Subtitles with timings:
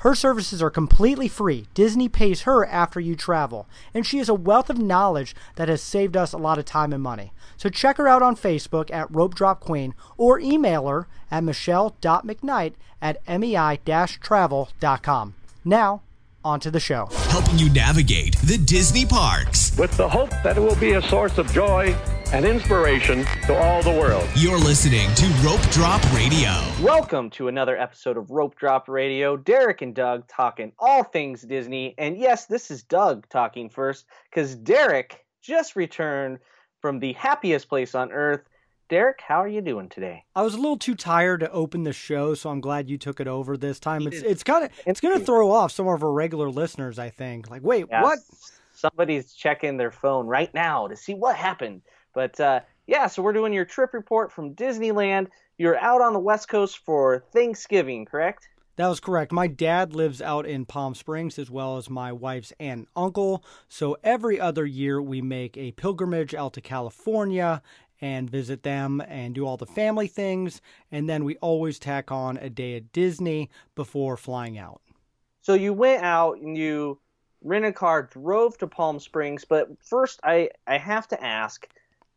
[0.00, 1.66] Her services are completely free.
[1.74, 5.82] Disney pays her after you travel, and she has a wealth of knowledge that has
[5.82, 7.34] saved us a lot of time and money.
[7.58, 12.72] So check her out on Facebook at Rope Drop Queen or email her at michelle.mcknight
[13.02, 15.34] at mei-travel.com.
[15.66, 16.02] Now,
[16.42, 17.10] on to the show.
[17.28, 19.76] helping you navigate the Disney parks.
[19.76, 21.94] with the hope that it will be a source of joy
[22.32, 24.28] and inspiration to all the world.
[24.36, 26.50] You're listening to Rope Drop Radio.
[26.80, 29.36] Welcome to another episode of Rope Drop Radio.
[29.36, 31.94] Derek and Doug talking all things Disney.
[31.98, 36.38] And yes, this is Doug talking first because Derek just returned
[36.80, 38.42] from the happiest place on earth.
[38.88, 40.24] Derek, how are you doing today?
[40.34, 43.20] I was a little too tired to open the show, so I'm glad you took
[43.20, 44.06] it over this time.
[44.06, 44.30] It's did.
[44.30, 47.50] it's kind of it's going to throw off some of our regular listeners, I think.
[47.50, 48.18] Like, wait, Yeah, what?
[48.72, 51.82] Somebody's checking their phone right now to see what happened.
[52.14, 55.28] But uh, yeah, so we're doing your trip report from Disneyland.
[55.58, 58.48] You're out on the West Coast for Thanksgiving, correct?
[58.76, 59.30] That was correct.
[59.30, 63.44] My dad lives out in Palm Springs as well as my wife's aunt and uncle.
[63.68, 67.60] So every other year we make a pilgrimage out to California
[68.00, 70.62] and visit them and do all the family things.
[70.90, 74.80] And then we always tack on a day at Disney before flying out.
[75.42, 76.98] So you went out and you
[77.42, 81.68] rented a car, drove to Palm Springs, but first I I have to ask,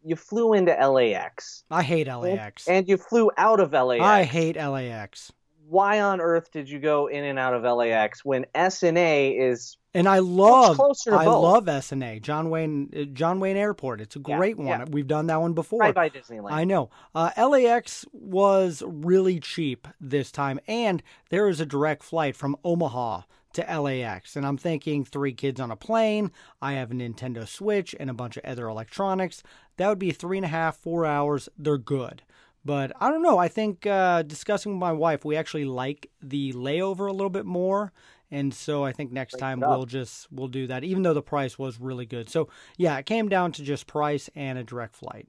[0.06, 2.68] you flew into LAX I hate LAX.
[2.68, 4.02] and you flew out of LAX.
[4.04, 5.32] I hate LAX.
[5.68, 10.08] Why on earth did you go in and out of LAX when SNA is And
[10.08, 11.44] I love I both.
[11.44, 14.02] love SNA, John Wayne uh, John Wayne Airport.
[14.02, 14.68] It's a Yeah, great one.
[14.68, 14.86] yeah.
[14.90, 15.80] We've done that one before.
[15.80, 16.52] right by Disneyland?
[16.52, 16.90] I know.
[17.16, 23.22] Uh, LAX was really cheap this time, and there is a direct flight from Omaha
[23.54, 24.36] to LAX.
[24.36, 26.32] And I'm thinking three kids on a plane.
[26.62, 29.44] I have a Nintendo Switch and a bunch of other electronics.
[29.78, 31.50] That would be three and a half, four hours.
[31.58, 32.24] They're good.
[32.66, 33.38] But I don't know.
[33.38, 37.46] I think uh, discussing with my wife, we actually like the layover a little bit
[37.46, 37.92] more.
[38.32, 41.22] And so I think next time it we'll just we'll do that, even though the
[41.22, 42.30] price was really good.
[42.30, 45.28] So yeah, it came down to just price and a direct flight.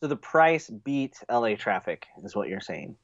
[0.00, 2.96] So the price beat LA traffic is what you're saying.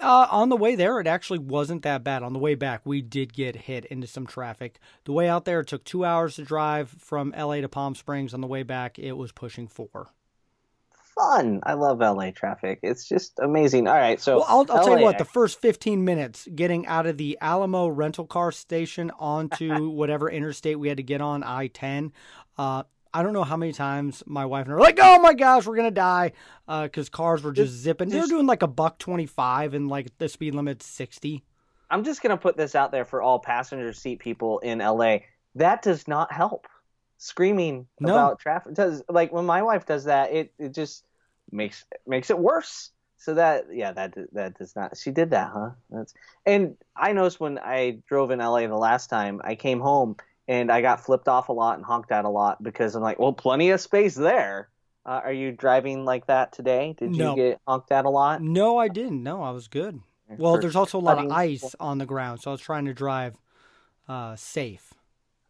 [0.00, 2.22] Uh, on the way there, it actually wasn't that bad.
[2.22, 4.78] On the way back, we did get hit into some traffic.
[5.04, 8.32] The way out there, it took two hours to drive from LA to Palm Springs.
[8.32, 10.08] On the way back, it was pushing four.
[11.14, 11.60] Fun.
[11.64, 12.78] I love LA traffic.
[12.82, 13.86] It's just amazing.
[13.88, 17.06] All right, so Well, I'll, I'll tell you what, the first 15 minutes getting out
[17.06, 21.66] of the Alamo rental car station onto whatever interstate we had to get on, I
[21.66, 22.12] 10,
[22.56, 25.34] uh, I don't know how many times my wife and I were like, oh my
[25.34, 26.32] gosh, we're going to die
[26.68, 28.08] uh, because cars were just zipping.
[28.08, 31.44] They were doing like a buck 25 and like the speed limit's 60.
[31.90, 35.18] I'm just gonna put this out there for all passenger seat people in LA.
[35.56, 36.68] That does not help.
[37.18, 38.14] Screaming No.
[38.14, 41.04] about traffic does like when my wife does that, it, it just
[41.50, 42.92] makes makes it worse.
[43.18, 44.96] So that yeah, that that does not.
[44.96, 45.70] She did that, huh?
[45.90, 46.14] That's
[46.46, 50.16] and I noticed when I drove in LA the last time, I came home
[50.50, 53.20] and I got flipped off a lot and honked at a lot because I'm like,
[53.20, 54.68] well, plenty of space there.
[55.06, 56.96] Uh, are you driving like that today?
[56.98, 58.42] Did you get honked at a lot?
[58.42, 59.22] No, I didn't.
[59.22, 60.00] No, I was good.
[60.28, 62.92] Well, there's also a lot of ice on the ground, so I was trying to
[62.92, 63.36] drive
[64.08, 64.92] uh, safe.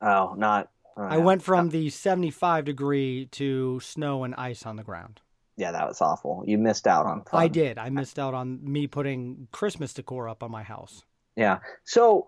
[0.03, 0.69] Oh, not.
[0.99, 5.21] oh, I went from the 75 degree to snow and ice on the ground.
[5.57, 6.45] Yeah, that was awful.
[6.47, 7.41] You missed out on fun.
[7.41, 7.79] I did.
[7.79, 11.05] I missed out on me putting Christmas decor up on my house.
[11.37, 11.59] Yeah.
[11.85, 12.27] So,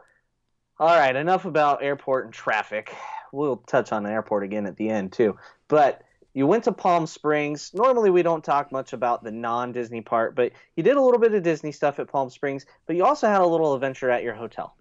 [0.79, 2.95] all right, enough about airport and traffic.
[3.33, 5.37] We'll touch on the airport again at the end, too.
[5.69, 6.03] But
[6.35, 7.73] you went to Palm Springs.
[7.75, 11.21] Normally, we don't talk much about the non Disney part, but you did a little
[11.21, 14.23] bit of Disney stuff at Palm Springs, but you also had a little adventure at
[14.23, 14.75] your hotel.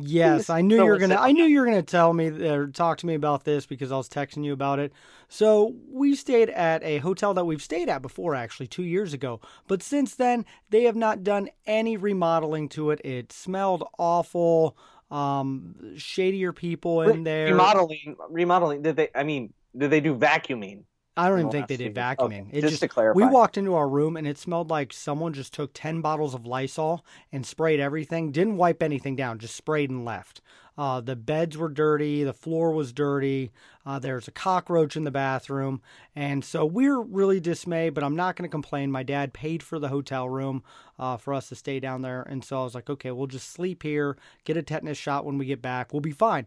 [0.00, 1.16] Yes, Please I knew you were gonna.
[1.16, 3.96] I knew you were gonna tell me or talk to me about this because I
[3.96, 4.92] was texting you about it.
[5.28, 9.40] So we stayed at a hotel that we've stayed at before, actually two years ago.
[9.66, 13.00] But since then, they have not done any remodeling to it.
[13.04, 14.76] It smelled awful.
[15.10, 17.46] Um, shadier people in there.
[17.46, 18.82] Remodeling, remodeling.
[18.82, 20.84] Did they, I mean, did they do vacuuming?
[21.18, 22.48] I don't even think they did vacuuming.
[22.48, 23.16] Okay, It just just, to clarify.
[23.16, 26.46] we walked into our room and it smelled like someone just took ten bottles of
[26.46, 28.30] Lysol and sprayed everything.
[28.32, 30.40] Didn't wipe anything down, just sprayed and left.
[30.76, 33.50] Uh, the beds were dirty, the floor was dirty.
[33.84, 35.82] Uh, there's a cockroach in the bathroom,
[36.14, 37.94] and so we're really dismayed.
[37.94, 38.92] But I'm not going to complain.
[38.92, 40.62] My dad paid for the hotel room
[40.96, 43.50] uh, for us to stay down there, and so I was like, okay, we'll just
[43.50, 46.46] sleep here, get a tetanus shot when we get back, we'll be fine.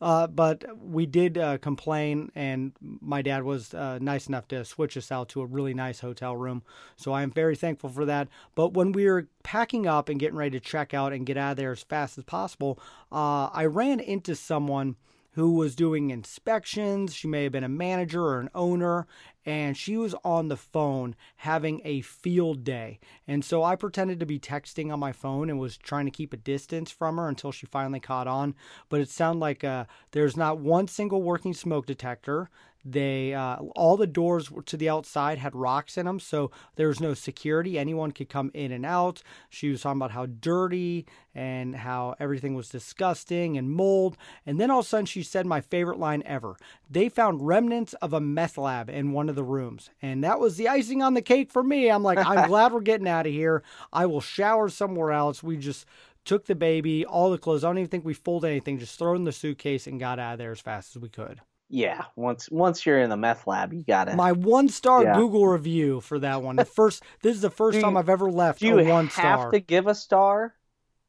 [0.00, 4.96] Uh, but we did uh, complain, and my dad was uh, nice enough to switch
[4.96, 6.62] us out to a really nice hotel room.
[6.96, 8.28] So I am very thankful for that.
[8.54, 11.52] But when we were packing up and getting ready to check out and get out
[11.52, 12.78] of there as fast as possible,
[13.10, 14.96] uh, I ran into someone
[15.32, 17.14] who was doing inspections.
[17.14, 19.06] She may have been a manager or an owner,
[19.48, 22.98] and she was on the phone having a field day.
[23.26, 26.34] And so I pretended to be texting on my phone and was trying to keep
[26.34, 28.54] a distance from her until she finally caught on.
[28.90, 32.50] But it sounded like uh, there's not one single working smoke detector.
[32.84, 37.00] They uh, all the doors to the outside had rocks in them, so there was
[37.00, 37.78] no security.
[37.78, 39.22] Anyone could come in and out.
[39.50, 44.16] She was talking about how dirty and how everything was disgusting and mold.
[44.46, 46.56] And then all of a sudden, she said my favorite line ever.
[46.88, 50.56] They found remnants of a meth lab in one of the rooms, and that was
[50.56, 51.90] the icing on the cake for me.
[51.90, 53.62] I'm like, I'm glad we're getting out of here.
[53.92, 55.42] I will shower somewhere else.
[55.42, 55.84] We just
[56.24, 57.64] took the baby, all the clothes.
[57.64, 58.78] I don't even think we folded anything.
[58.78, 61.40] Just throw in the suitcase and got out of there as fast as we could.
[61.70, 64.14] Yeah, once once you're in the meth lab, you got it.
[64.16, 65.14] My one star Yeah.
[65.16, 66.56] Google review for that one.
[66.56, 69.40] The first, this is the first you- time I've ever left Do you one have
[69.40, 69.50] star.
[69.50, 70.54] to give a star?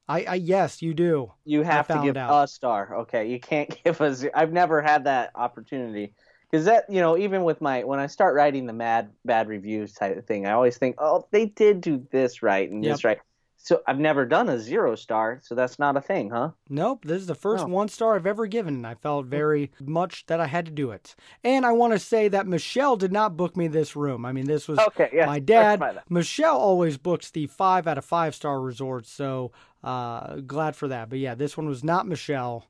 [0.10, 1.32] I, I yes, you do.
[1.46, 2.44] You have to give out.
[2.44, 2.96] a star.
[3.02, 4.14] Okay, you can't give a.
[4.14, 6.14] ze- I've never had that opportunity
[6.52, 9.94] because that you know even with my when I start writing the mad bad reviews
[9.94, 13.20] type of thing, I always think, oh, they did do this right and this right.
[13.62, 16.52] So I've never done a zero star, so that's not a thing, huh?
[16.70, 17.68] Nope, this is the first Oh.
[17.68, 20.92] one star I've ever given, and I felt very much that I had to do
[20.92, 21.14] it.
[21.44, 24.26] And I want to say that Michelle did not book me this room.
[24.26, 25.26] I mean, this was Okay, yeah.
[25.26, 25.84] my dad.
[26.10, 29.52] Michelle always books the five out of five star resorts, so
[29.84, 31.10] uh, glad for that.
[31.10, 32.66] But yeah, this one was not Michelle.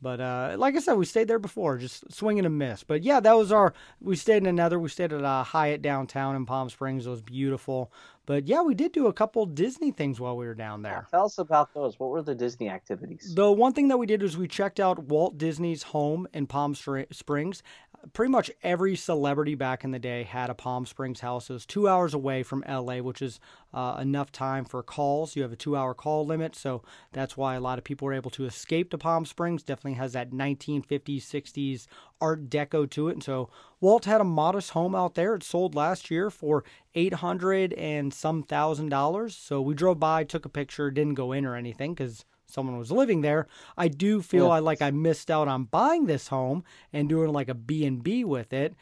[0.00, 2.82] But uh, like I said, we stayed there before, just swinging a miss.
[2.82, 3.72] But yeah, that was our.
[4.00, 4.80] We stayed in another.
[4.80, 7.06] We stayed at a Hyatt downtown in Palm Springs.
[7.06, 7.92] It was beautiful.
[8.24, 11.08] But yeah, we did do a couple Disney things while we were down there.
[11.10, 11.98] Tell us about those.
[11.98, 13.34] What were the Disney activities?
[13.34, 16.74] The one thing that we did was we checked out Walt Disney's home in Palm
[16.74, 17.62] Springs.
[18.12, 21.50] Pretty much every celebrity back in the day had a Palm Springs house.
[21.50, 23.38] It was two hours away from LA, which is
[23.72, 25.36] uh, enough time for calls.
[25.36, 26.82] You have a two hour call limit, so
[27.12, 29.62] that's why a lot of people were able to escape to Palm Springs.
[29.62, 31.86] Definitely has that 1950s, 60s
[32.22, 33.12] Art Deco to it.
[33.14, 35.34] And so Walt had a modest home out there.
[35.34, 36.64] It sold last year for
[36.94, 39.36] 800 and some thousand dollars.
[39.36, 42.92] So we drove by, took a picture, didn't go in or anything because someone was
[42.92, 43.46] living there.
[43.76, 47.48] I do feel I like I missed out on buying this home and doing like
[47.48, 48.74] a B&B with it.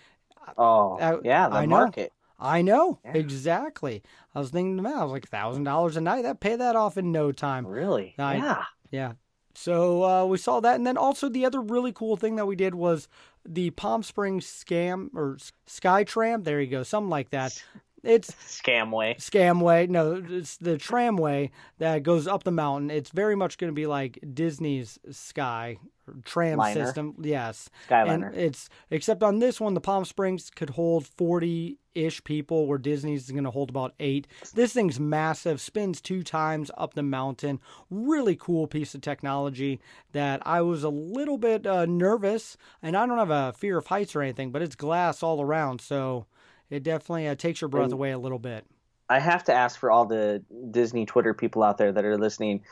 [0.59, 1.77] Oh, Uh, yeah, the I know.
[1.79, 2.13] market.
[2.43, 4.03] I know exactly.
[4.35, 6.23] I was thinking to myself, I was like thousand dollars a night.
[6.23, 7.67] That pay that off in no time.
[7.67, 8.15] Really?
[8.19, 8.65] I- yeah.
[8.91, 9.13] Yeah.
[9.55, 12.57] So uh, we saw that, and then also the other really cool thing that we
[12.57, 13.09] did was
[13.47, 16.43] the Palm Springs Scam or Sky Tram.
[16.43, 17.63] There you go, something like that.
[18.03, 19.19] It's Scamway.
[19.19, 19.89] Scamway.
[19.89, 22.91] No, it's the tramway that goes up the mountain.
[22.91, 25.77] It's very much going to be like Disney's Sky
[26.25, 26.85] tram Liner.
[26.85, 27.15] system.
[27.21, 27.69] Yes.
[27.89, 28.29] Skyliner.
[28.29, 32.79] And it's except on this one, the Palm Springs could hold forty ish people, where
[32.79, 34.27] Disney's is going to hold about eight.
[34.55, 37.61] This thing's massive, spins two times up the mountain.
[37.91, 39.81] Really cool piece of technology
[40.13, 43.87] that I was a little bit uh, nervous, and I don't have a fear of
[43.87, 46.27] heights or anything, but it's glass all around, so
[46.69, 48.65] it definitely uh, takes your breath away a little bit.
[49.09, 52.63] I have to ask for all the Disney Twitter people out there that are listening,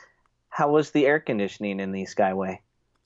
[0.47, 2.59] how was the air conditioning in the Skyway?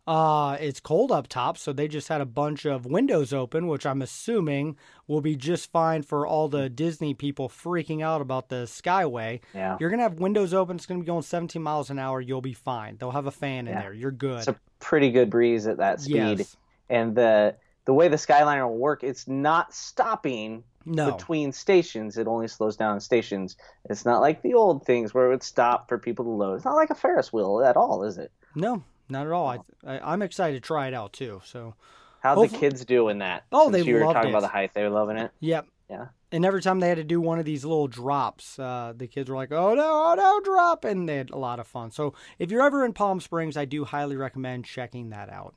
[0.05, 3.85] Uh, it's cold up top, so they just had a bunch of windows open, which
[3.85, 4.75] I'm assuming
[5.07, 9.39] will be just fine for all the Disney people freaking out about the Skyway.
[9.53, 9.77] Yeah.
[9.79, 10.75] You're gonna have windows open.
[10.75, 12.19] It's gonna be going 17 miles an hour.
[12.19, 12.97] You'll be fine.
[12.97, 13.93] They'll have a fan in there.
[13.93, 14.39] You're good.
[14.39, 16.39] It's a pretty good breeze at that speed.
[16.39, 16.57] yes.
[16.89, 17.55] And the
[17.86, 21.12] the way the Skyliner will work, it's not stopping No.
[21.13, 22.17] between stations.
[22.17, 23.55] It only slows down stations.
[23.89, 26.55] It's not like the old things where it would stop for people to load.
[26.55, 28.31] It's not like a Ferris wheel at all, is it?
[28.55, 29.48] No, not at all.
[29.48, 31.41] I, I, I'm excited to try it out too.
[31.45, 31.75] So,
[32.22, 33.43] How'd the kids do in that?
[33.51, 34.31] Oh, Since they you were loved talking it.
[34.33, 34.74] about the height.
[34.74, 35.31] They were loving it.
[35.39, 35.67] yep.
[35.89, 36.07] Yeah.
[36.31, 39.29] And every time they had to do one of these little drops, uh, the kids
[39.29, 41.91] were like, "Oh no, oh no, drop!" And they had a lot of fun.
[41.91, 45.53] So, if you're ever in Palm Springs, I do highly recommend checking that out.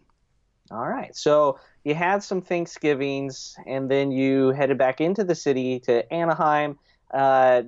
[0.70, 1.14] All right.
[1.14, 6.78] So you had some Thanksgivings, and then you headed back into the city to Anaheim.
[7.14, 7.62] Uh,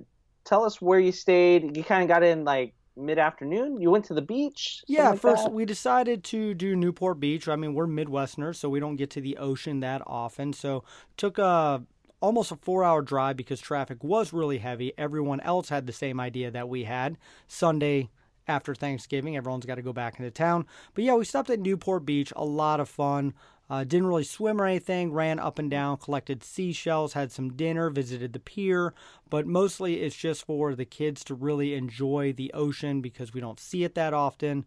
[0.44, 1.76] tell us where you stayed.
[1.76, 3.80] You kind of got in like mid afternoon.
[3.80, 4.82] You went to the beach.
[4.86, 5.52] Yeah, like first that?
[5.52, 7.48] we decided to do Newport Beach.
[7.48, 10.52] I mean, we're Midwesterners, so we don't get to the ocean that often.
[10.52, 10.84] So
[11.16, 11.82] took a
[12.20, 14.92] almost a four hour drive because traffic was really heavy.
[14.98, 17.16] Everyone else had the same idea that we had.
[17.46, 18.10] Sunday
[18.46, 20.66] after Thanksgiving, everyone's got to go back into town.
[20.94, 22.32] But yeah, we stopped at Newport Beach.
[22.34, 23.34] A lot of fun.
[23.70, 25.12] Uh, didn't really swim or anything.
[25.12, 28.94] Ran up and down, collected seashells, had some dinner, visited the pier.
[29.28, 33.60] But mostly it's just for the kids to really enjoy the ocean because we don't
[33.60, 34.64] see it that often.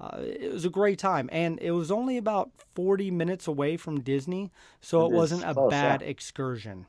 [0.00, 4.00] uh, it was a great time, and it was only about forty minutes away from
[4.00, 6.08] Disney, so it, It wasn't a close, bad yeah.
[6.08, 6.86] excursion.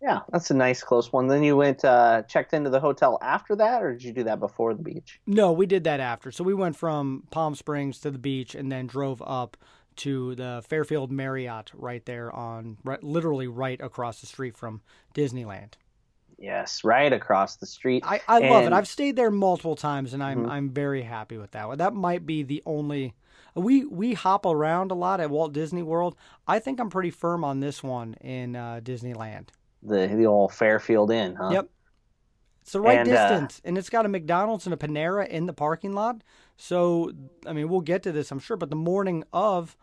[0.00, 1.26] Yeah, that's a nice close one.
[1.26, 4.38] Then you went uh, checked into the hotel after that, or did you do that
[4.38, 5.20] before the beach?
[5.26, 6.30] No, we did that after.
[6.30, 9.56] So we went from Palm Springs to the beach and then drove up
[9.98, 14.80] to the Fairfield Marriott right there on right, literally right across the street from
[15.14, 15.74] Disneyland.
[16.40, 18.04] Yes, right across the street.
[18.06, 18.72] I, I love it.
[18.72, 20.50] I've stayed there multiple times and I'm Mhm.
[20.50, 21.78] I'm very happy with that.
[21.78, 23.14] That might be the only
[23.56, 26.14] we we hop around a lot at Walt Disney World.
[26.46, 29.48] I think I'm pretty firm on this one in uh, Disneyland.
[29.82, 31.50] the the old Fairfield Inn, huh?
[31.50, 31.68] Yep.
[32.62, 35.46] It's the right And, uh, distance, and it's got a McDonald's and a Panera in
[35.46, 36.22] the parking lot.
[36.60, 37.12] So,
[37.46, 38.56] I mean, we'll get to this, I'm sure.
[38.56, 39.76] But the morning of,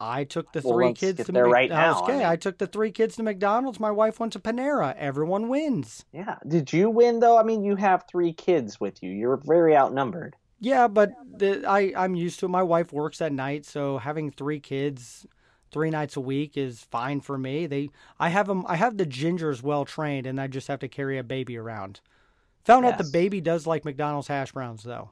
[0.00, 2.26] I took the Well, three kids to there Mc- right I was- I Okay, mean.
[2.26, 3.78] I took the three kids to McDonald's.
[3.80, 4.94] My wife went to Panera.
[4.96, 6.04] Everyone wins.
[6.12, 6.36] Yeah.
[6.46, 7.38] Did you win though?
[7.38, 9.10] I mean, you have three kids with you.
[9.10, 10.34] You're very outnumbered.
[10.58, 12.50] Yeah, but the, I I'm used to it.
[12.50, 15.26] My wife works at night, so having three kids,
[15.70, 17.66] three nights a week is fine for me.
[17.66, 18.64] They I have them.
[18.66, 22.00] I have the gingers well trained, and I just have to carry a baby around.
[22.64, 25.10] Found out the baby does like McDonald's hash browns though.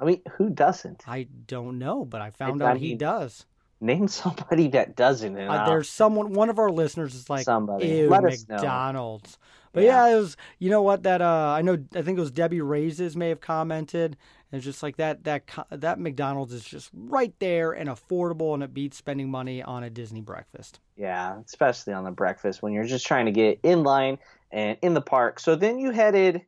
[0.00, 1.04] I mean, who doesn't?
[1.06, 3.46] I don't know, but I found I out he mean, does.
[3.80, 5.36] Name somebody that doesn't.
[5.36, 7.86] And Uh, there's someone, one of our listeners is like, Somebody.
[7.88, 9.38] ew, Let us know." McDonald's.
[9.72, 10.06] But Yeah.
[10.08, 10.16] yeah.
[10.16, 13.16] it was, you know what, that, uh, I know, I think it was Debbie Raises
[13.16, 14.16] may have commented.
[14.52, 18.72] It's just like that, that, that McDonald's is just right there and affordable and it
[18.72, 20.80] beats spending money on a Disney breakfast.
[20.96, 24.18] Yeah, especially on the breakfast when you're just trying to get in line
[24.50, 25.40] and in the park.
[25.40, 26.42] So then you headed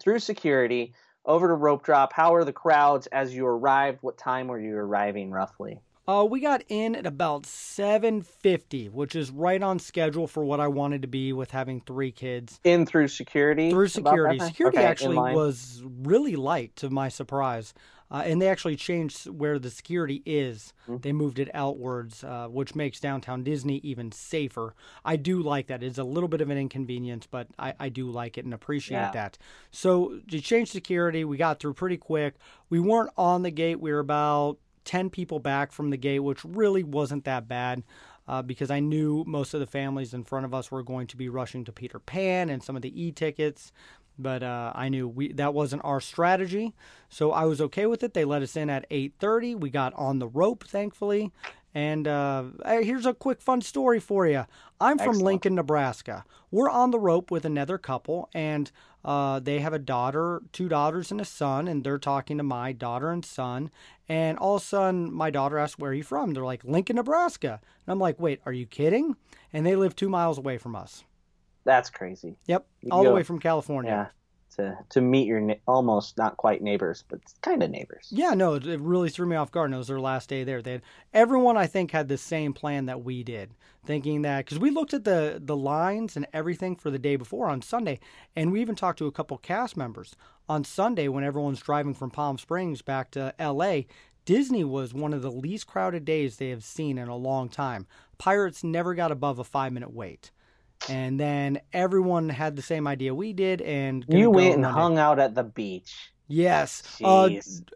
[0.00, 2.12] through security over to rope drop.
[2.12, 3.98] How are the crowds as you arrived?
[4.02, 5.80] What time were you arriving roughly?
[6.06, 10.66] Uh, we got in at about 7.50, which is right on schedule for what I
[10.66, 12.58] wanted to be with having three kids.
[12.64, 13.70] In through security?
[13.70, 14.40] through security.
[14.40, 17.72] Security Okay, actually was really light to my surprise.
[18.12, 20.74] Uh, and they actually changed where the security is.
[20.86, 20.98] Mm-hmm.
[20.98, 24.74] They moved it outwards, uh, which makes downtown Disney even safer.
[25.04, 25.82] I do like that.
[25.82, 28.98] It's a little bit of an inconvenience, but I, I do like it and appreciate
[28.98, 29.10] Yeah.
[29.12, 29.38] that.
[29.70, 31.24] So to change security.
[31.24, 32.34] We got through pretty quick.
[32.68, 33.80] We weren't on the gate.
[33.80, 37.82] We were about 10 people back from the gate, which really wasn't that bad.
[38.28, 41.16] Uh, because I knew most of the families in front of us were going to
[41.16, 43.72] be rushing to Peter Pan and some of the e-tickets,
[44.22, 46.74] but uh, I knew we that wasn't our strategy,
[47.08, 48.14] so I was okay with it.
[48.14, 49.60] They let us in at 8:30.
[49.60, 51.32] We got on the rope, thankfully.
[51.74, 54.44] And uh, here's a quick fun story for you.
[54.80, 55.24] I'm from Excellent.
[55.24, 56.24] Lincoln, Nebraska.
[56.50, 58.70] We're on the rope with another couple, and
[59.04, 62.72] uh, they have a daughter, two daughters, and a son, and they're talking to my
[62.72, 63.70] daughter and son.
[64.06, 66.34] And all of a sudden, my daughter asks, Where are you from?
[66.34, 67.60] They're like, Lincoln, Nebraska.
[67.86, 69.16] And I'm like, Wait, are you kidding?
[69.50, 71.04] And they live two miles away from us.
[71.64, 72.36] That's crazy.
[72.46, 73.90] Yep, You all the way from California.
[73.90, 74.06] Yeah.
[74.56, 78.08] To, to meet your ne- almost not quite neighbors, but kind of neighbors.
[78.10, 79.68] Yeah, no, it it really threw me off guard.
[79.70, 80.60] And it was their last day there.
[80.60, 80.82] They had,
[81.14, 83.54] everyone, I think, had the same plan that we did,
[83.86, 87.48] thinking that because we looked at the the lines and everything for the day before
[87.48, 87.98] on Sunday,
[88.36, 90.14] and we even talked to a couple cast members
[90.50, 93.86] on Sunday when everyone's driving from Palm Springs back to L.A.
[94.26, 97.86] Disney was one of the least crowded days they have seen in a long time.
[98.18, 100.30] Pirates never got above a five minute wait.
[100.88, 105.18] And then everyone had the same idea we did, and You went and hung out
[105.18, 106.12] at the beach.
[106.28, 106.82] Yes.
[107.04, 107.28] Uh,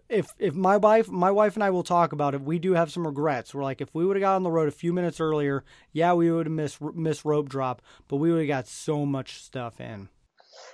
[0.09, 2.91] if if my wife my wife and I will talk about it, we do have
[2.91, 3.55] some regrets.
[3.55, 6.15] We're like, if we would have got on the road a few minutes earlier, yeah,
[6.15, 9.81] we would have missed missed rope drop, but we would have got so much stuff
[9.81, 10.09] in.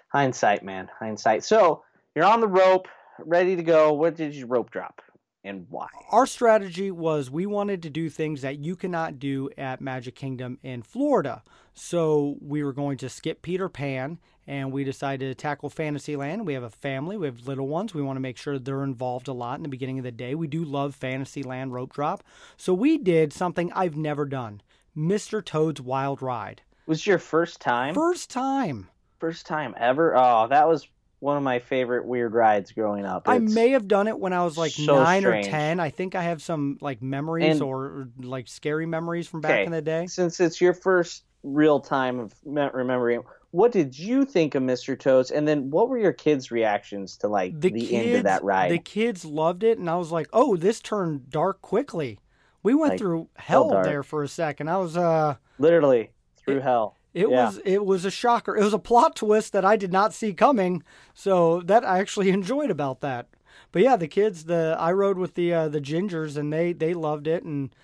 [0.09, 0.89] Hindsight, man.
[0.99, 1.43] Hindsight.
[1.43, 1.83] So
[2.15, 2.87] you're on the rope,
[3.19, 3.93] ready to go.
[3.95, 5.03] What did you rope drop
[5.45, 5.89] and why?
[6.11, 10.59] Our strategy was we wanted to do things that you cannot do at Magic Kingdom
[10.63, 11.43] in Florida.
[11.75, 16.47] So we were going to skip Peter Pan and we decided to tackle Fantasyland.
[16.47, 17.95] We have a family, we have little ones.
[17.95, 20.35] We want to make sure they're involved a lot in the beginning of the day.
[20.35, 22.23] We do love Fantasyland rope drop.
[22.57, 24.63] So we did something I've never done
[24.97, 25.45] Mr.
[25.45, 26.63] Toad's Wild Ride.
[26.87, 27.95] Was your first time?
[27.95, 28.89] First time.
[29.19, 30.17] First time ever?
[30.17, 30.89] Oh, that was
[31.23, 33.29] one of my favorite weird rides growing up.
[33.29, 35.47] I may have done it when I was like so nine strange.
[35.47, 35.79] or ten.
[35.79, 39.53] I think I have some like memories And- or, or like scary memories from back
[39.53, 40.07] Okay, in the day.
[40.09, 44.99] Since it's your first real time of remembering, what did you think of Mr.
[44.99, 45.31] Toads?
[45.31, 48.73] And then what were your kids' reactions to like the, the, end of that ride?
[48.73, 52.19] The kids loved it, and I was like, "Oh, this turned dark quickly."
[52.65, 53.85] We went Like, through hell dark.
[53.85, 54.69] there for a second.
[54.69, 56.11] I was, uh, Literally
[56.45, 56.97] through hell.
[57.15, 57.47] It Yeah.
[57.47, 58.57] was, it was a shocker.
[58.57, 60.83] It was a plot twist that I did not see coming.
[61.15, 63.29] So that I actually enjoyed about that.
[63.71, 66.95] But yeah, the kids, the I rode with the uh, the gingers, and they they
[66.95, 67.75] loved it and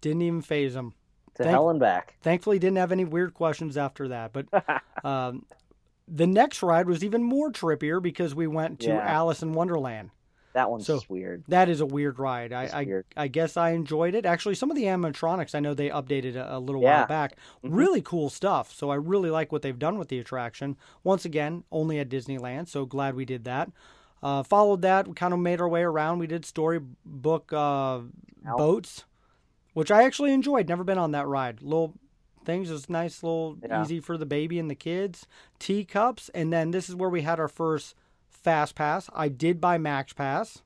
[0.00, 0.94] didn't even phase them.
[1.34, 2.16] To Thank- hell and back.
[2.22, 4.32] Thankfully, didn't have any weird questions after that.
[4.32, 4.46] But
[5.04, 5.44] um,
[6.08, 9.00] the next ride was even more trippier because we went to Yeah.
[9.00, 10.10] Alice in Wonderland.
[10.58, 11.44] That one's So- weird.
[11.46, 12.52] That is a weird ride.
[12.52, 13.06] I, It's I, weird.
[13.16, 14.26] I guess I enjoyed it.
[14.26, 16.98] Actually, some of the animatronics I know they updated a, a little Yeah.
[16.98, 17.36] while back.
[17.62, 18.72] Really cool stuff.
[18.74, 20.76] So I really like what they've done with the attraction.
[21.04, 22.68] Once again, only at Disneyland.
[22.68, 23.70] So glad we did that.
[24.22, 26.18] Uh, followed that, we kind of made our way around.
[26.18, 28.00] We did storybook uh,
[28.56, 29.04] boats,
[29.74, 30.68] which I actually enjoyed.
[30.68, 31.62] Never been on that ride.
[31.62, 31.94] Little
[32.44, 33.82] things, just nice, little Yeah.
[33.82, 35.26] easy for the baby and the kids.
[35.60, 37.94] Teacups, and then this is where we had our first
[38.42, 39.10] fast pass.
[39.14, 40.62] I did buy Max Pass.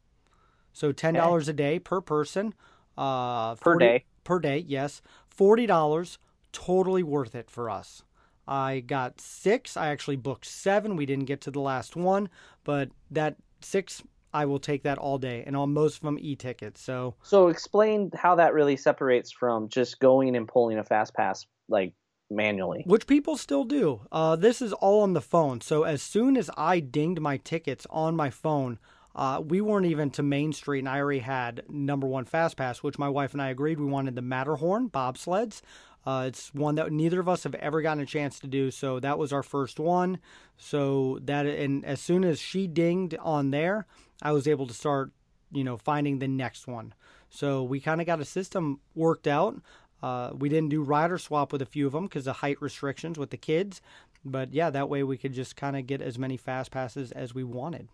[0.72, 2.54] So ten dollars a day per person.
[2.96, 4.04] Uh, Per day.
[4.24, 5.02] Per day, yes.
[5.28, 6.18] Forty dollars,
[6.52, 8.02] totally worth it for us.
[8.46, 9.76] I got six.
[9.76, 10.96] I actually booked seven.
[10.96, 12.28] We didn't get to the last one,
[12.64, 14.02] but that six,
[14.34, 16.80] I will take that all day, and on most of them e-tickets.
[16.80, 21.46] So So explain how that really separates from just going and pulling a fast pass
[21.68, 21.94] like
[22.30, 22.82] manually.
[22.86, 24.00] which people still do.
[24.10, 25.60] Uh, this is all on the phone.
[25.60, 28.78] So as soon as I dinged my tickets on my phone,
[29.14, 32.82] uh, we weren't even to Main Street, and I already had number one Fast Pass,
[32.82, 35.60] which my wife and I agreed we wanted the Matterhorn bobsleds.
[36.04, 38.98] Uh, it's one that neither of us have ever gotten a chance to do, so
[39.00, 40.18] that was our first one.
[40.56, 43.86] So that, and as soon as she dinged on there,
[44.22, 45.12] I was able to start,
[45.52, 46.94] you know, finding the next one.
[47.28, 49.60] So we kind of got a system worked out.
[50.02, 53.18] Uh, we didn't do rider swap with a few of them because of height restrictions
[53.18, 53.80] with the kids.
[54.24, 57.34] But yeah, that way we could just kind of get as many fast passes as
[57.34, 57.88] we wanted.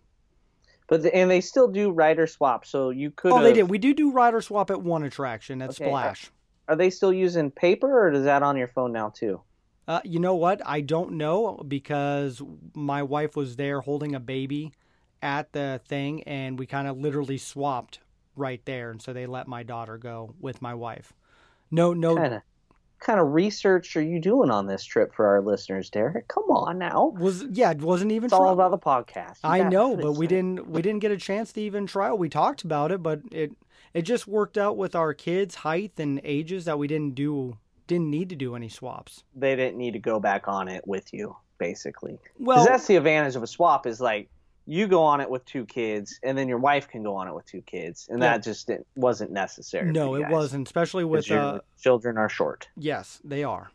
[0.87, 3.31] But the, and they still do rider swap, so you could.
[3.31, 3.69] Oh, they did.
[3.69, 6.31] We do do rider swap at one attraction at Okay, Splash.
[6.67, 9.41] Are they still using paper, or is that on your phone now too?
[9.87, 10.61] Uh, you know what?
[10.65, 12.41] I don't know because
[12.73, 14.73] my wife was there holding a baby
[15.21, 17.99] at the thing, and we kind of literally swapped
[18.35, 21.13] right there, and so they let my daughter go with my wife.
[21.71, 22.41] No, no, Kind of,
[22.99, 26.27] kind of research are you doing on this trip for our listeners, Derek?
[26.27, 27.13] Come on now.
[27.17, 28.25] was yeah, it wasn't even.
[28.25, 29.37] It's all about the podcast.
[29.43, 32.09] You I know, but we didn't we didn't get a chance to even try.
[32.09, 32.17] It.
[32.17, 33.51] We talked about it, but it
[33.93, 37.57] it just worked out with our kids' height and ages that we didn't do
[37.87, 39.23] didn't need to do any swaps.
[39.35, 42.19] They didn't need to go back on it with you, basically.
[42.37, 44.29] Well, that's the advantage of a swap is like
[44.71, 47.33] you go on it with two kids, and then your wife can go on it
[47.33, 48.33] with two kids, and Yeah.
[48.33, 49.91] that just didn't, wasn't necessary.
[49.91, 52.67] no, it wasn't, especially with your uh, children are short.
[52.77, 53.71] yes, they are.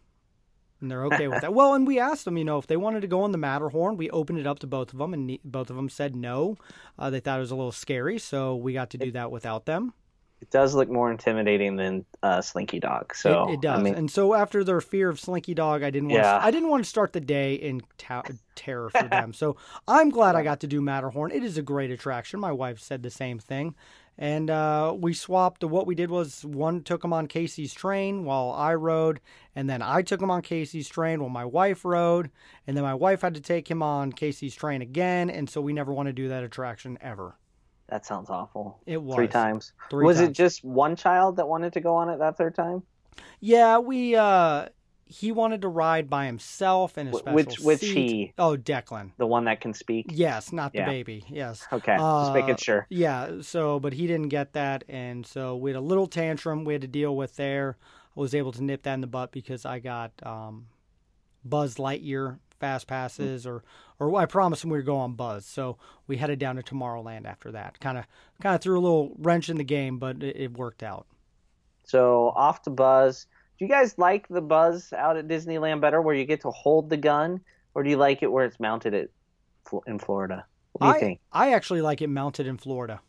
[0.80, 1.52] And they're okay with that.
[1.54, 3.96] Well, and we asked them, you know, if they wanted to go on the Matterhorn.
[3.96, 6.56] We opened it up to both of them, and ne- both of them said no.
[6.98, 9.66] Uh, they thought it was a little scary, so we got to do that without
[9.66, 9.94] them.
[10.44, 13.14] It does look more intimidating than uh, Slinky Dog.
[13.14, 13.78] So it, it does.
[13.78, 16.38] I mean, and so after their fear of Slinky Dog, I didn't want Yeah.
[16.38, 19.32] to, I didn't want to start the day in ta- terror for them.
[19.32, 19.56] So
[19.88, 21.30] I'm glad I got to do Matterhorn.
[21.30, 22.40] It is a great attraction.
[22.40, 23.74] My wife said the same thing.
[24.18, 25.64] And uh, we swapped.
[25.64, 29.20] What we did was one took him on Casey's train while I rode,
[29.56, 32.30] and then I took him on Casey's train while my wife rode,
[32.66, 35.30] and then my wife had to take him on Casey's train again.
[35.30, 37.34] And so we never want to do that attraction ever.
[37.88, 38.78] That sounds awful.
[38.86, 39.72] It was Three times.
[39.90, 42.82] Three was it just one child that wanted to go on it that third time?
[43.40, 44.16] Yeah, we.
[44.16, 44.66] uh
[45.06, 47.94] He wanted to ride by himself in a special which- which seat.
[48.08, 48.32] he?
[48.38, 49.10] Oh, Declan.
[49.18, 50.06] The one that can speak?
[50.10, 50.86] Yes, not the Yeah.
[50.88, 51.24] baby.
[51.28, 51.66] Yes.
[51.70, 52.86] Okay, just making Uh, sure.
[52.88, 53.42] Yeah.
[53.42, 56.82] So, but he didn't get that, and so we had a little tantrum we had
[56.82, 57.76] to deal with there.
[58.16, 60.68] I was able to nip that in the butt because I got um,
[61.44, 63.62] Buzz Lightyear fast passes, or
[63.98, 65.46] or I promised him we would go on Buzz.
[65.46, 67.78] So we headed down to Tomorrowland after that.
[67.80, 68.04] Kind of
[68.42, 71.06] kind of threw a little wrench in the game, but it, it worked out.
[71.84, 73.26] So off to Buzz.
[73.58, 76.90] Do you guys like the Buzz out at Disneyland better, where you get to hold
[76.90, 77.40] the gun,
[77.74, 79.08] or do you like it where it's mounted at
[79.86, 80.44] in Florida?
[80.72, 81.20] What do you I think?
[81.32, 83.00] I actually like it mounted in Florida.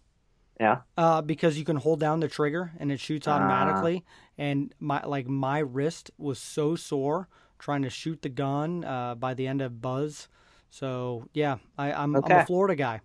[0.60, 0.82] Yeah.
[0.98, 3.32] uh, because you can hold down the trigger and it shoots Ah.
[3.34, 4.06] automatically.
[4.38, 7.28] And my like my wrist was so sore
[7.60, 10.28] trying to shoot the gun uh, by the end of Buzz.
[10.70, 12.40] So yeah, I, I'm, I'm Okay.
[12.42, 13.02] a Florida guy.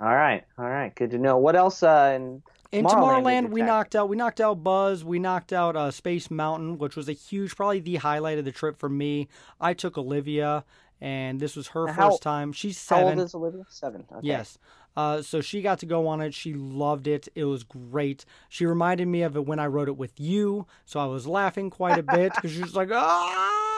[0.00, 1.38] All right, all right, good to know.
[1.38, 1.82] What else?
[1.82, 2.42] Uh, in
[2.72, 6.30] In Tomorrowland Tomorrowland, we knocked out we knocked out Buzz, we knocked out uh, Space
[6.30, 9.28] Mountain, which was a huge, probably the highlight of the trip for me.
[9.60, 10.64] I took Olivia,
[11.00, 12.52] and this was her How- first time.
[12.52, 13.18] She's how seven.
[13.20, 13.62] old is Olivia?
[13.68, 14.04] Seven.
[14.10, 14.26] Okay.
[14.26, 14.58] Yes.
[14.96, 16.32] Uh, so she got to go on it.
[16.34, 17.26] She loved it.
[17.34, 18.24] It was great.
[18.48, 20.66] She reminded me of it when I wrote it with you.
[20.84, 23.73] So I was laughing quite a bit because she was like, ah!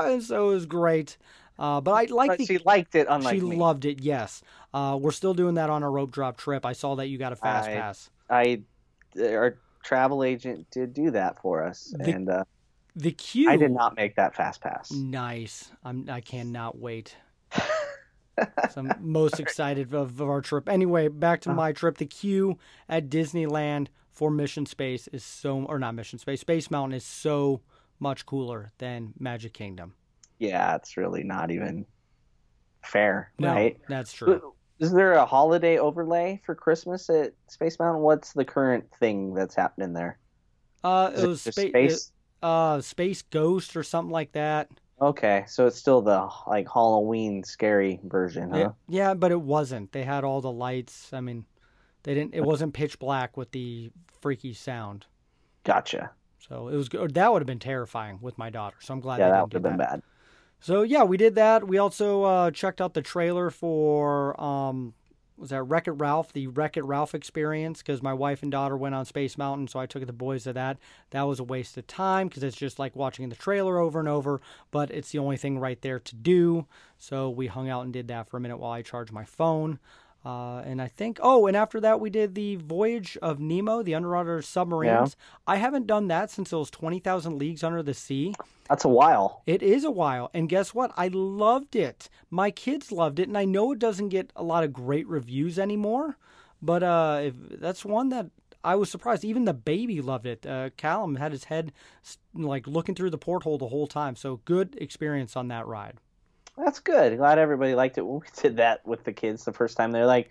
[0.00, 1.16] And so it was great.
[1.58, 3.56] Uh, but I like But she liked it, unlike she me.
[3.56, 4.42] loved it, yes.
[4.74, 6.64] Uh, we're still doing that on our rope drop trip.
[6.64, 8.10] I saw that you got a fast I- pass.
[8.30, 8.62] I,
[9.20, 12.44] our travel agent did do that for us, The- and uh,
[12.96, 13.50] The queue.
[13.50, 14.90] I did not make that fast pass.
[14.90, 15.70] Nice.
[15.84, 16.08] I'm.
[16.08, 17.16] I cannot wait.
[18.70, 20.68] so I'm most excited of, of our trip.
[20.68, 21.98] Anyway, back to my trip.
[21.98, 26.96] The queue at Disneyland for Mission Space is so, or not Mission Space, Space Mountain
[26.96, 27.60] is so
[28.02, 29.94] much cooler than Magic Kingdom.
[30.38, 31.86] Yeah, it's really not even
[32.84, 33.78] fair, No, right?
[33.88, 34.42] that's true.
[34.78, 38.02] Is there a holiday overlay for Christmas at Space Mountain?
[38.02, 40.18] What's the current thing that's happening there?
[40.82, 42.12] Uh, it it was spa- space?
[42.42, 44.68] uh, Space Ghost or something like that.
[45.00, 48.70] Okay, so it's still the like Halloween scary version, huh?
[48.70, 49.92] Yeah, yeah, but it wasn't.
[49.92, 51.12] They had all the lights.
[51.12, 51.46] I mean,
[52.04, 52.34] they didn't.
[52.34, 55.06] It wasn't pitch black with the freaky sound.
[55.64, 56.14] Gotcha.
[56.48, 57.14] So it was good.
[57.14, 58.76] That would have been terrifying with my daughter.
[58.80, 59.78] So I'm glad Yeah, they that didn't would have been that.
[59.78, 60.02] bad.
[60.60, 61.66] So yeah, we did that.
[61.66, 64.94] We also uh, checked out the trailer for um,
[65.36, 68.76] was that Wreck It Ralph, the Wreck It Ralph experience, because my wife and daughter
[68.76, 70.78] went on Space Mountain, so I took the boys to that.
[71.10, 74.08] That was a waste of time because it's just like watching the trailer over and
[74.08, 76.66] over, but it's the only thing right there to do.
[76.96, 79.80] So we hung out and did that for a minute while I charged my phone.
[80.24, 83.94] Uh, and I think, oh, and after that, we did the Voyage of Nemo, the
[83.94, 85.16] underwater submarines.
[85.46, 88.34] I haven't done that since it was 20,000 Leagues Under the Sea.
[88.68, 89.42] That's a while.
[89.46, 90.30] It is a while.
[90.32, 90.92] And guess what?
[90.96, 92.08] I loved it.
[92.30, 93.28] My kids loved it.
[93.28, 96.16] And I know it doesn't get a lot of great reviews anymore.
[96.62, 98.30] But uh, if, that's one that
[98.64, 99.24] I was surprised.
[99.24, 100.46] Even the baby loved it.
[100.46, 101.72] Uh, Callum had his head
[102.34, 104.16] like looking through the porthole the whole time.
[104.16, 105.96] So good experience on that ride.
[106.56, 107.16] That's good.
[107.16, 108.02] Glad everybody liked it.
[108.06, 110.30] When we did that with the kids the first time, they're like,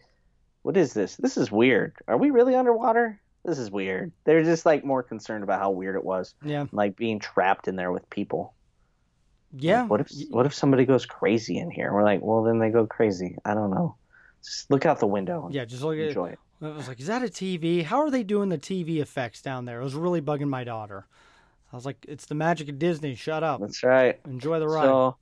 [0.62, 1.16] "What is this?
[1.16, 1.94] This is weird.
[2.08, 3.20] Are we really underwater?
[3.44, 6.66] This is weird." They're just like more concerned about how weird it was, Yeah.
[6.72, 8.54] like being trapped in there with people.
[9.54, 9.82] Yeah.
[9.82, 11.92] Like, what if what if somebody goes crazy in here?
[11.94, 13.36] We're like, well, then they go crazy.
[13.44, 13.96] I don't know.
[14.44, 15.50] Just look out the window.
[15.52, 16.40] Yeah, just look at enjoy it.
[16.64, 17.84] I was like, is that a TV?
[17.84, 19.82] How are they doing the TV effects down there?
[19.82, 21.08] It was really bugging my daughter.
[21.74, 23.16] I was like, it's the magic of Disney.
[23.16, 23.60] Shut up.
[23.62, 24.20] That's right.
[24.26, 24.84] Enjoy the ride.
[24.86, 25.16] So,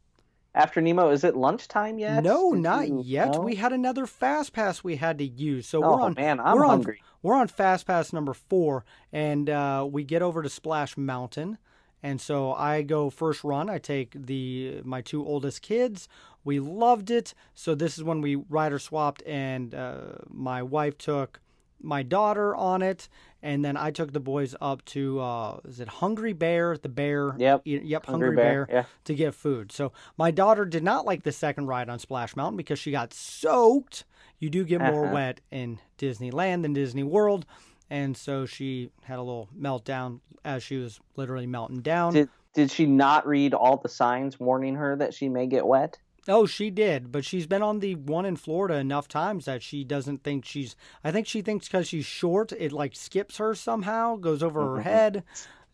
[0.55, 2.23] after Nemo, is it lunchtime yet?
[2.23, 3.33] No, Did not you- yet.
[3.33, 3.41] no?
[3.41, 5.67] We had another fast pass we had to use.
[5.67, 7.01] So Oh we're on man, I'm we're on- hungry.
[7.21, 8.83] we're on fast pass number four,
[9.13, 11.57] and uh, we get over to Splash Mountain.
[12.01, 13.69] And so I go first run.
[13.69, 16.07] I take the my two oldest kids.
[16.45, 17.33] We loved it.
[17.53, 19.97] So this is when we rider swapped, and uh,
[20.29, 21.41] my wife took
[21.81, 23.07] my daughter on it,
[23.41, 26.77] and then I took the boys up to uh, is it Hungry Bear?
[26.77, 27.35] The bear.
[27.37, 27.61] Yep.
[27.65, 28.05] Yep.
[28.05, 28.75] Hungry Hungry, Bear, Bear.
[28.75, 28.83] yeah.
[29.05, 29.71] To get food.
[29.71, 33.13] So my daughter did not like the second ride on Splash Mountain because she got
[33.13, 34.05] soaked.
[34.39, 35.13] You do get more Uh-huh.
[35.13, 37.45] wet in Disneyland than Disney World.
[37.89, 42.13] And so she had a little meltdown as she was literally melting down.
[42.13, 45.97] Did did she not read all the signs warning her that she may get wet?
[46.29, 49.83] Oh, she did, but she's been on the one in Florida enough times that she
[49.83, 50.75] doesn't think she's.
[51.03, 54.75] I think she thinks because she's short, it like skips her somehow, goes over Mm-hmm.
[54.75, 55.23] her head.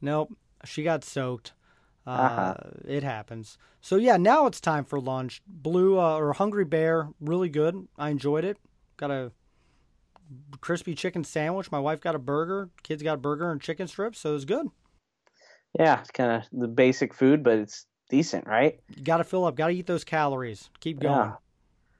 [0.02, 1.54] Nope, she got soaked.
[2.08, 2.56] Uh, Uh-huh.
[2.88, 3.58] It happens.
[3.82, 5.41] So yeah, now it's time for lunch.
[5.48, 7.88] Blue uh, or Hungry Bear, really good.
[7.98, 8.58] I enjoyed it.
[8.98, 9.32] Got a
[10.62, 11.72] crispy chicken sandwich.
[11.72, 12.70] My wife got a burger.
[12.84, 14.68] Kids got a burger and chicken strips, so it was good.
[15.78, 18.80] Yeah, it's kind of the basic food, but it's decent, right?
[18.96, 19.56] You got to fill up.
[19.56, 20.70] Got to eat those calories.
[20.80, 21.15] Keep going.
[21.15, 21.34] Yeah.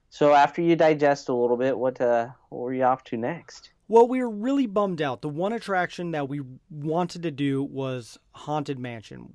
[0.10, 3.72] So after you digest a little bit, what uh, what were you off to next?
[3.88, 5.22] Well, we were really bummed out.
[5.22, 6.42] The one attraction that we
[6.72, 9.30] wanted to do was Haunted Mansion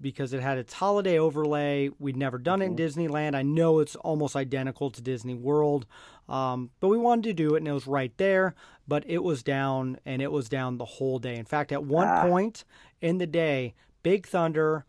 [0.00, 1.88] because it had its holiday overlay.
[1.98, 3.34] We'd never done it in Disneyland.
[3.34, 5.86] I know it's almost identical to Disney World,
[6.28, 8.54] um, but we wanted to do it and it was right there.
[8.86, 11.36] But it was down and it was down the whole day.
[11.36, 12.28] In fact, at one Ah.
[12.28, 12.64] point
[13.00, 14.84] in the day, Big Thunder,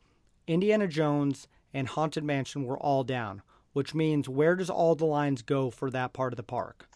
[0.47, 3.41] Indiana Jones, and Haunted Mansion were all down,
[3.73, 6.87] which means where does all the lines go for that part of the park?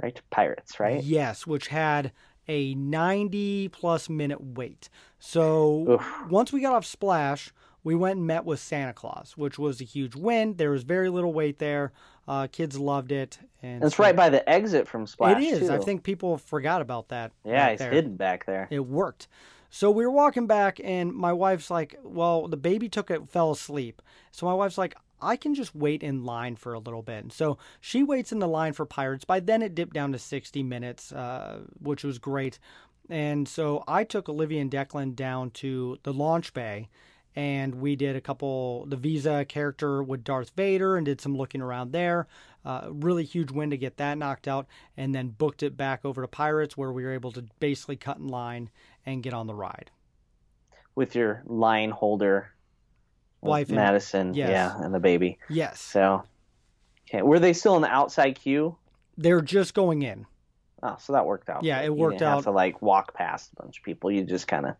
[0.00, 1.02] Right Pirates, right?
[1.02, 2.12] Yes, which had
[2.48, 4.88] a 90 plus minute wait.
[5.18, 6.26] So Oof.
[6.28, 7.52] once we got off Splash,
[7.84, 10.54] we went and met with Santa Claus, which was a huge win.
[10.56, 11.92] There was very little wait there.
[12.28, 13.38] Uh, kids loved it.
[13.62, 15.42] And It's so- right by the exit from Splash.
[15.42, 15.70] It is.
[15.70, 17.32] I think people forgot about that.
[17.44, 17.90] Yeah, he's there.
[17.90, 18.68] hidden back there.
[18.70, 19.28] It worked.
[19.74, 23.52] So we were walking back, and my wife's like, "Well, the baby took it, fell
[23.52, 27.22] asleep." So my wife's like, "I can just wait in line for a little bit."
[27.22, 29.24] And so she waits in the line for Pirates.
[29.24, 32.58] By then, it dipped down to sixty minutes, uh, which was great.
[33.08, 36.90] And so I took Olivia and Declan down to the launch bay,
[37.34, 41.62] and we did a couple the Visa character with Darth Vader, and did some looking
[41.62, 42.28] around there.
[42.62, 44.66] Uh, really huge win to get that knocked out,
[44.98, 48.18] and then booked it back over to Pirates, where we were able to basically cut
[48.18, 48.68] in line
[49.06, 49.90] and get on the ride.
[50.94, 52.50] with your line holder,
[53.40, 54.50] Wife and- Madison, yes.
[54.50, 55.38] yeah, and the baby.
[55.48, 56.24] Yes, So,
[57.08, 58.76] okay, were they still in the outside queue?
[59.16, 60.26] they're just going in.
[60.82, 61.64] Oh, so that worked out.
[61.64, 62.34] Yeah, it You worked didn't out.
[62.36, 64.10] Have to like walk past a bunch of people.
[64.10, 64.76] You just kind of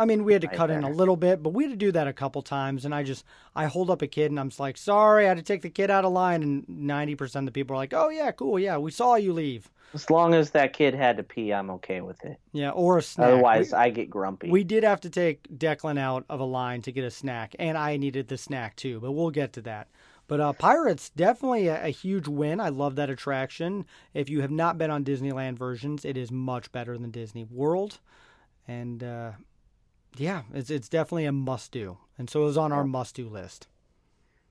[0.00, 1.90] I mean, we had to cut in a little bit, but we had to do
[1.90, 2.84] that a couple times.
[2.84, 3.24] And I just,
[3.56, 5.70] I hold up a kid and I'm just like, sorry, I had to take the
[5.70, 6.42] kid out of line.
[6.44, 8.60] And 90% of the people are like, oh, yeah, cool.
[8.60, 9.68] Yeah, we saw you leave.
[9.94, 12.38] as long as that kid had to pee, I'm okay with it.
[12.52, 13.26] Yeah, or a snack.
[13.26, 14.50] Otherwise, we, I get grumpy.
[14.50, 17.56] we did have to take Declan out of a line to get a snack.
[17.58, 19.88] And I needed the snack too, but we'll get to that.
[20.28, 22.60] But uh, Pirates definitely a, a, huge win.
[22.60, 23.86] I love that attraction.
[24.12, 27.98] If you have not been on Disneyland versions, it is much better than Disney World,
[28.68, 29.32] and uh,
[30.16, 31.98] yeah, it's it's definitely a must do.
[32.18, 33.68] And so it was on our must do list.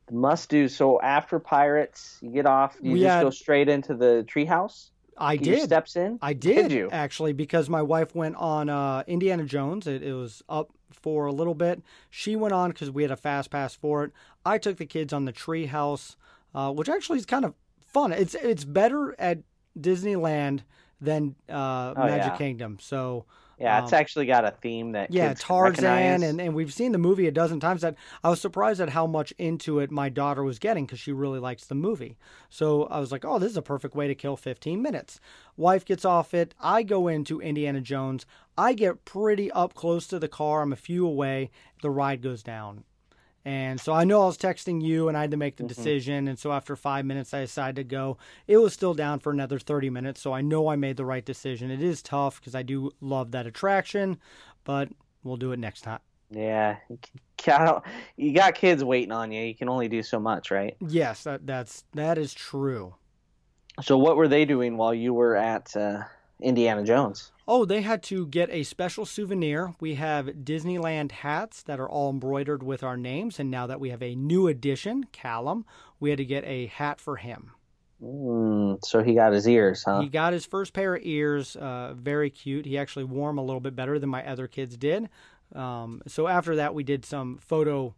[0.08, 0.68] The must do.
[0.70, 2.78] So after Pirates, you get off.
[2.82, 4.90] You we just had, go straight into the treehouse.
[5.18, 5.64] I did.
[5.64, 6.20] steps in.
[6.22, 6.90] I did, did you?
[6.92, 9.88] actually because my wife went on uh, Indiana Jones.
[9.88, 11.82] It, it, was up for a little bit.
[12.10, 14.12] She went on because we had a fast pass for it.
[14.46, 16.16] I took the kids on the Treehouse,
[16.54, 17.54] uh, which actually is kind of
[17.88, 18.12] fun.
[18.12, 19.40] It's it's better at
[19.78, 20.62] Disneyland
[21.02, 22.38] than uh, oh, Magic yeah.
[22.38, 22.78] Kingdom.
[22.80, 23.26] So
[23.60, 27.00] yeah, it's um, actually got a theme that yeah, Tarzan, and, and we've seen the
[27.00, 27.82] movie a dozen times.
[27.82, 31.12] That I was surprised at how much into it my daughter was getting because she
[31.12, 32.18] really likes the movie.
[32.50, 35.20] So I was like, oh, this is a perfect way to kill 15 minutes.
[35.56, 36.54] Wife gets off it.
[36.60, 38.26] I go into Indiana Jones.
[38.58, 40.62] I get pretty up close to the car.
[40.62, 41.50] I'm a few away.
[41.82, 42.84] The ride goes down.
[43.48, 45.70] And so I know I was texting you and I had to make the mm-hmm.
[45.70, 46.28] decision.
[46.28, 48.18] And so after five minutes, I decided to go.
[48.46, 50.22] It was still down for another 30 minutes.
[50.22, 51.72] So I know I made the right decision.
[51.72, 54.18] It is tough because I do love that attraction,
[54.66, 54.90] but
[55.24, 56.02] we'll do it next time.
[56.30, 56.76] Yeah.
[58.18, 59.42] You got kids waiting on you.
[59.44, 60.76] You can only do so much, right?
[60.86, 62.96] Yes, that, that's, that is true.
[63.82, 66.02] So what were they doing while you were at uh,
[66.42, 67.32] Indiana Jones?
[67.50, 69.74] Oh, they had to get a special souvenir.
[69.80, 73.90] We have Disneyland hats that are all embroidered with our names, and now that we
[73.90, 75.66] have a new addition, Callum,
[76.00, 77.52] we had to get a hat for him.
[78.04, 80.02] Mm, so he got his ears, huh?
[80.02, 81.56] He got his first pair of ears.
[81.56, 82.66] Uh, very cute.
[82.66, 85.10] He actually wore them a little bit better than my other kids did.
[85.56, 87.96] Um, so after that, we did some photo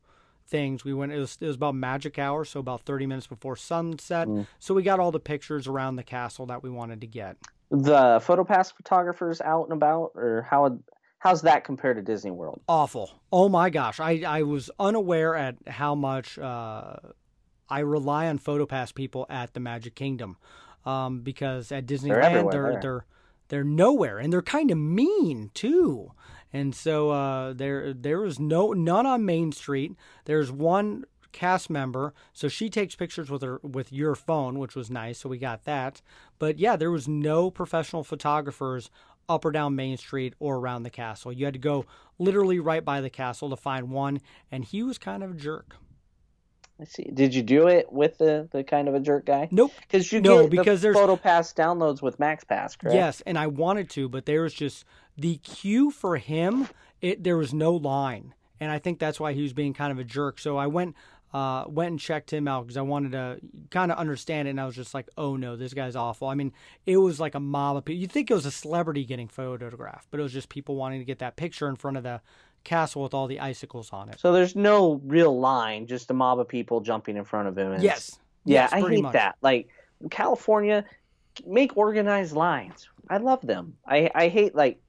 [0.47, 0.85] things.
[0.85, 1.11] We went.
[1.11, 4.27] It was, it was about magic hour, so about thirty minutes before sunset.
[4.27, 4.47] Mm.
[4.59, 7.37] So we got all the pictures around the castle that we wanted to get
[7.71, 10.79] the PhotoPass photographers out and about, or how
[11.19, 12.61] how's that compared to Disney World?
[12.67, 13.11] Awful.
[13.31, 16.95] Oh my gosh, I I was unaware at how much uh,
[17.69, 20.37] I rely on PhotoPass people at the Magic Kingdom,
[20.85, 23.05] um, because at Disneyland they're they're, they're
[23.49, 26.11] they're nowhere, and they're kind of mean too.
[26.51, 29.93] And so uh, there there is no none on Main Street.
[30.25, 32.13] There's one cast member.
[32.33, 35.19] So she takes pictures with her with your phone, which was nice.
[35.19, 36.01] So we got that.
[36.37, 38.89] But yeah, there was no professional photographers
[39.27, 41.31] up or down Main Street or around the castle.
[41.31, 41.85] You had to go
[42.17, 44.19] literally right by the castle to find one,
[44.51, 45.75] and he was kind of a jerk.
[46.81, 47.03] I see.
[47.13, 49.49] Did you do it with the, the kind of a jerk guy?
[49.51, 49.73] Nope.
[49.81, 52.95] Because you no, get because the there's photo pass downloads with Max Pass, correct?
[52.95, 54.85] Yes, and I wanted to, but there was just
[55.17, 56.69] the queue for him.
[57.01, 59.99] It there was no line, and I think that's why he was being kind of
[59.99, 60.39] a jerk.
[60.39, 60.95] So I went
[61.33, 63.39] uh, went and checked him out because I wanted to
[63.69, 64.51] kind of understand it.
[64.51, 66.27] And I was just like, oh no, this guy's awful.
[66.27, 66.53] I mean,
[66.85, 67.99] it was like a mob of people.
[68.01, 71.05] You'd think it was a celebrity getting photographed, but it was just people wanting to
[71.05, 72.21] get that picture in front of the
[72.63, 74.19] castle with all the icicles on it.
[74.19, 77.79] So there's no real line, just a mob of people jumping in front of him.
[77.81, 78.19] yes.
[78.45, 79.13] Yeah, yes, I hate much.
[79.13, 79.35] that.
[79.41, 79.67] Like
[80.09, 80.85] California,
[81.45, 82.87] make organized lines.
[83.09, 83.75] I love them.
[83.85, 84.79] I, I hate like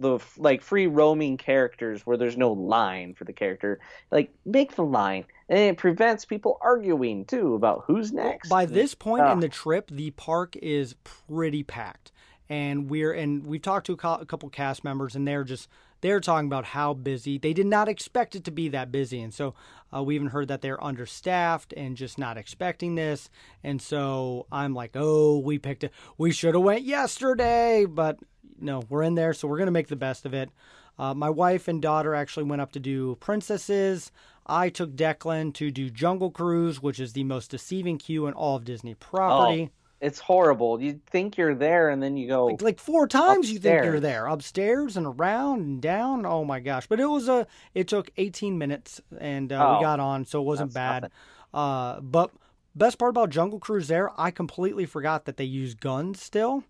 [0.00, 3.80] the like free roaming characters where there's no line for the character.
[4.10, 8.48] Like make the line, and it prevents people arguing too about who's next.
[8.48, 12.12] By this point in the trip, the park is pretty packed,
[12.48, 15.68] and we're and we've talked to a couple cast members, and they're just
[16.00, 17.38] they're talking about how busy.
[17.38, 19.54] They did not expect it to be that busy, and so
[19.94, 23.28] uh, we even heard that they're understaffed and just not expecting this,
[23.62, 28.18] and so I'm like, oh, we picked it, we should have went yesterday, but
[28.60, 30.50] no, we're in there, so we're gonna make the best of it.
[30.98, 34.12] Uh, my wife and daughter actually went up to do princesses.
[34.46, 38.56] I took Declan to do Jungle Cruise, which is the most deceiving queue in all
[38.56, 39.70] of Disney property.
[39.70, 40.80] Oh, it's horrible.
[40.80, 43.50] You think you're there, and then you go like, like four times.
[43.50, 43.52] Upstairs.
[43.52, 46.24] You think you're there, upstairs and around and down.
[46.26, 46.86] Oh my gosh!
[46.86, 47.46] But it was a.
[47.74, 51.10] It took 18 minutes, and uh, oh, we got on, so it wasn't bad.
[51.52, 52.30] Uh, but
[52.74, 56.64] best part about Jungle Cruise there, I completely forgot that they use guns still.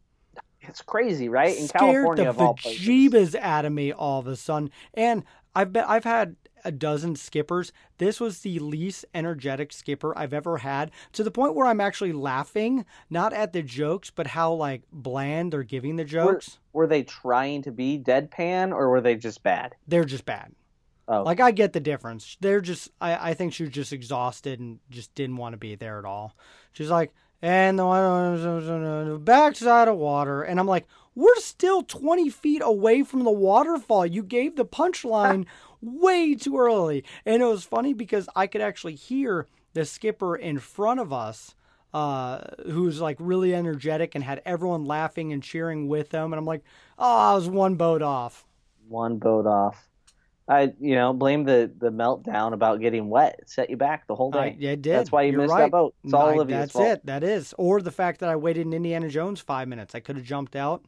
[0.62, 1.56] It's crazy, right?
[1.56, 4.70] In Scared California, the bejeebas out of me all of a sudden.
[4.94, 7.72] And I've been, I've had a dozen skippers.
[7.98, 12.12] This was the least energetic skipper I've ever had to the point where I'm actually
[12.12, 16.58] laughing, not at the jokes, but how like bland they're giving the jokes.
[16.72, 19.74] Were, were they trying to be deadpan or were they just bad?
[19.88, 20.52] They're just bad.
[21.08, 21.22] Oh.
[21.22, 22.36] Like I get the difference.
[22.40, 25.74] They're just I, I think she was just exhausted and just didn't want to be
[25.74, 26.36] there at all.
[26.72, 30.42] She's like, and the backside of water.
[30.42, 34.06] And I'm like, we're still 20 feet away from the waterfall.
[34.06, 35.46] You gave the punchline
[35.80, 37.04] way too early.
[37.24, 41.54] And it was funny because I could actually hear the skipper in front of us.
[41.92, 46.32] Uh, who's like really energetic and had everyone laughing and cheering with them.
[46.32, 46.62] And I'm like,
[46.96, 48.46] oh, I was one boat off.
[48.86, 49.89] One boat off.
[50.50, 53.36] I you know blame the the meltdown about getting wet.
[53.38, 54.56] It set you back the whole day.
[54.58, 54.94] yeah, it did.
[54.94, 55.60] That's why you You're missed right.
[55.62, 55.94] that boat.
[56.04, 56.86] It's all I- Olivia's That's fault.
[56.88, 57.06] it.
[57.06, 57.54] That is.
[57.56, 59.94] Or the fact that I waited in Indiana Jones five minutes.
[59.94, 60.84] I could have jumped out.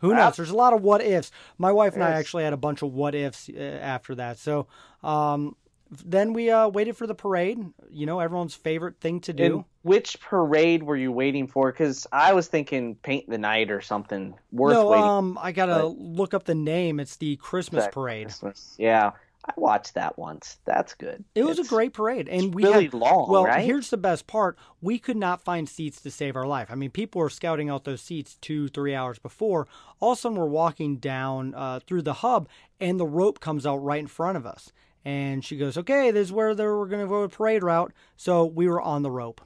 [0.00, 0.16] Who Ah.
[0.16, 0.36] knows?
[0.36, 1.30] There's a lot of what ifs.
[1.56, 4.38] My wife and I actually had a bunch of what ifs uh, after that.
[4.38, 4.66] So
[5.02, 5.56] um,
[6.04, 7.58] then we uh, waited for the parade.
[7.90, 9.44] You know, everyone's favorite thing to do.
[9.44, 11.70] And which parade were you waiting for?
[11.70, 15.04] Because I was thinking Paint the Night or something worth no, waiting.
[15.04, 16.98] um, I gotta but- look up the name.
[17.00, 18.26] It's the Christmas That parade.
[18.26, 18.74] Christmas.
[18.78, 19.12] Yeah,
[19.44, 20.58] I watched that once.
[20.64, 21.22] That's good.
[21.36, 23.64] It was a great parade, and we really had long, Well, right?
[23.64, 26.66] here's the best part: we could not find seats to save our life.
[26.68, 29.68] I mean, people were scouting out those seats two, three hours before.
[30.00, 32.48] All of a sudden, we're walking down uh, through the hub,
[32.80, 34.72] and the rope comes out right in front of us.
[35.06, 37.92] And she goes, "Okay, this is where they were going to go a parade route."
[38.16, 39.40] So we were on the rope,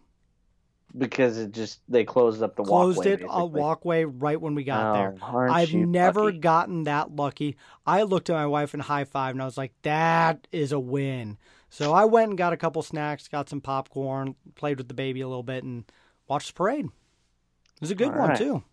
[0.96, 2.94] because it just they closed up the walkway.
[2.94, 5.50] closed walkway, it uh, a walkway right when we got Oh, there.
[5.50, 6.38] I've never lucky?
[6.38, 7.56] gotten that lucky.
[7.86, 10.80] I looked at my wife and high five, and I was like, "That is a
[10.80, 11.36] win."
[11.68, 15.20] So I went and got a couple snacks, got some popcorn, played with the baby
[15.20, 15.84] a little bit, and
[16.26, 16.86] watched the parade.
[16.86, 18.38] It was a good All one right.
[18.38, 18.64] too.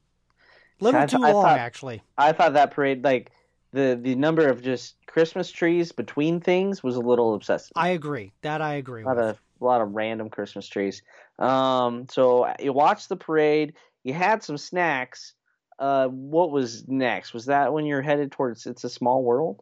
[0.79, 2.01] A little I too I long, thought- actually.
[2.17, 3.31] I thought that parade, like
[3.77, 7.71] the the number of just Christmas trees between things, was a little obsessive.
[7.75, 8.33] I agree.
[8.41, 9.25] That I agree a lot with.
[9.25, 11.01] of a lot of random Christmas trees.
[11.39, 13.73] Um, so you watched the parade.
[14.03, 15.33] You had some snacks.
[15.79, 17.33] Uh, what was next?
[17.33, 19.61] Was that when you're headed towards It's a Small World?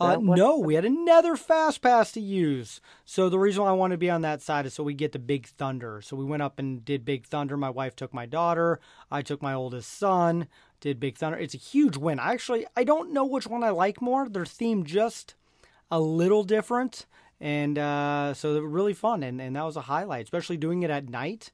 [0.00, 2.80] Uh, no, we had another fast pass to use.
[3.04, 5.12] So the reason why I wanted to be on that side is so we get
[5.12, 6.00] to Big Thunder.
[6.02, 7.56] So we went up and did Big Thunder.
[7.56, 8.80] My wife took my daughter.
[9.10, 10.48] I took my oldest son.
[10.80, 11.38] Did Big Thunder.
[11.38, 12.18] It's a huge win.
[12.18, 14.28] Actually, I don't know which one I like more.
[14.28, 15.34] They're themed just
[15.90, 17.04] a little different,
[17.40, 19.22] and uh, so they were really fun.
[19.22, 21.52] And and that was a highlight, especially doing it at night.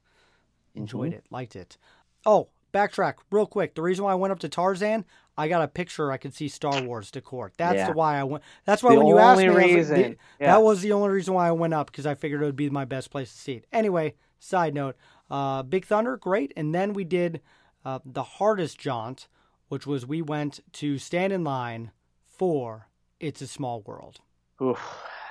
[0.75, 1.17] Enjoyed Mm-hmm.
[1.17, 1.77] it, liked it.
[2.25, 3.75] Oh, backtrack real quick.
[3.75, 5.03] The reason why I went up to Tarzan,
[5.37, 6.11] I got a picture.
[6.11, 7.51] I could see Star Wars decor.
[7.57, 7.91] That's Yeah.
[7.91, 8.43] why I went.
[8.65, 10.53] That's why The when you asked me, was like, the- Yeah.
[10.53, 12.69] that was the only reason why I went up because I figured it would be
[12.69, 13.65] my best place to see it.
[13.71, 14.95] Anyway, side note,
[15.29, 16.53] uh, Big Thunder, great.
[16.57, 17.41] And then we did
[17.85, 19.27] uh, the hardest jaunt,
[19.69, 21.91] which was we went to stand in line
[22.25, 24.19] for It's a Small World.
[24.61, 24.79] Oof.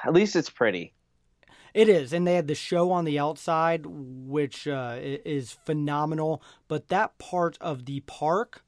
[0.05, 0.93] At least it's pretty.
[1.75, 6.43] It is, and they had the show on the outside, which uh, is phenomenal.
[6.69, 8.65] But that part of the park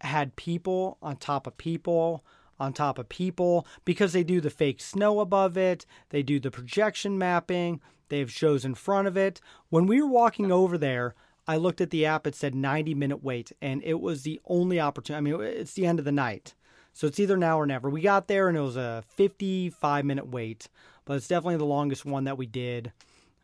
[0.00, 2.24] had people on top of people
[2.60, 5.86] on top of people because they do the fake snow above it.
[6.10, 7.80] They do the projection mapping.
[8.08, 9.40] They have shows in front of it.
[9.68, 11.14] When we were walking over there,
[11.46, 12.26] I looked at the app.
[12.26, 15.18] It said 90 minute wait, and it was the only opportunity.
[15.18, 16.54] I mean, it's the end of the night.
[16.92, 17.88] So it's either now or never.
[17.88, 20.68] We got there and it was a 55 minute wait,
[21.04, 22.92] but it's definitely the longest one that we did.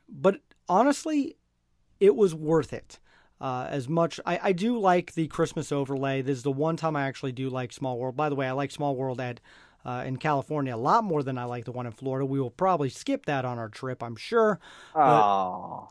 [0.08, 1.36] But honestly,
[2.00, 2.98] it was worth it.
[3.44, 6.22] Uh, as much I, I do like the Christmas overlay.
[6.22, 8.16] This is the one time I actually do like Small World.
[8.16, 9.38] By the way, I like Small World at
[9.85, 12.24] uh, in California a lot more than I like the one in Florida.
[12.24, 14.59] We will probably skip that on our trip, I'm sure,
[14.94, 15.90] Oh,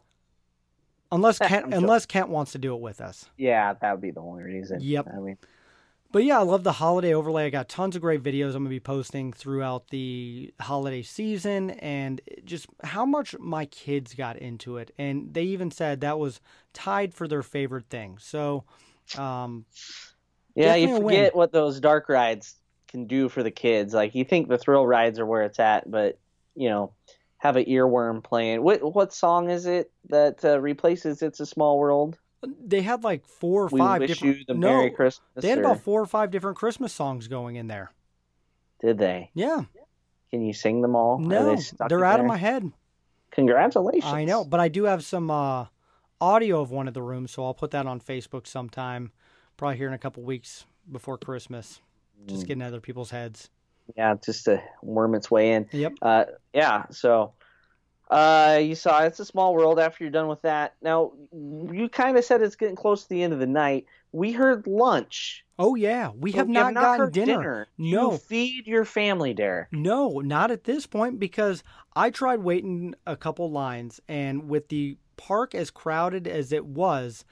[1.11, 3.29] unless Kent unless Kent wants to do it with us.
[3.37, 4.79] yeah, that would be the only reason.
[4.81, 5.07] Yep.
[5.15, 5.37] I mean,
[6.13, 7.47] But yeah, I love the holiday overlay.
[7.47, 11.71] I got tons of great videos I'm going to be posting throughout the holiday season
[11.71, 14.93] and just how much my kids got into it.
[14.99, 16.39] And they even said that was
[16.71, 18.19] tied for their favorite thing.
[18.21, 18.63] So,
[19.17, 19.65] um,
[20.55, 21.15] yeah, you Definitely a win.
[21.15, 22.57] forget what those dark rides
[22.89, 23.91] can do for the kids.
[23.91, 26.19] Like you think the thrill rides are where it's at, but
[26.55, 26.93] you know,
[27.39, 28.61] have an earworm playing.
[28.61, 32.19] What what song is it that uh, replaces "It's a Small World"?
[32.65, 34.37] They had like four or We five different.
[34.39, 35.21] you the no, Merry Christmas.
[35.35, 37.91] they had about four or five different Christmas songs going in there.
[38.81, 39.29] Did they?
[39.33, 39.63] Yeah,
[40.29, 41.17] Can you sing them all?
[41.19, 42.71] No, they they're in out of my head.
[43.31, 44.11] Congratulations!
[44.13, 45.65] I know, but I do have some uh,
[46.21, 49.11] audio of one of the rooms, so I'll put that on Facebook sometime,
[49.57, 51.81] probably here in a couple weeks before Christmas.
[52.21, 52.29] Mm.
[52.29, 53.49] Just getting other people's heads.
[53.97, 55.67] Yeah, just to worm its way in.
[55.71, 55.93] Yep.
[56.01, 56.83] Uh, yeah.
[56.91, 57.33] So,
[58.09, 59.79] uh, you saw it's a small world.
[59.79, 63.23] After you're done with that, now you kind of said it's getting close to the
[63.23, 63.85] end of the night.
[64.11, 65.45] We heard lunch.
[65.57, 67.67] Oh yeah, we have we not gotten dinner.
[67.77, 68.17] You No.
[68.17, 69.69] feed your family, Dare.
[69.71, 71.63] No, not at this point because
[71.95, 77.23] I tried waiting a couple lines, and with the park as crowded as it was,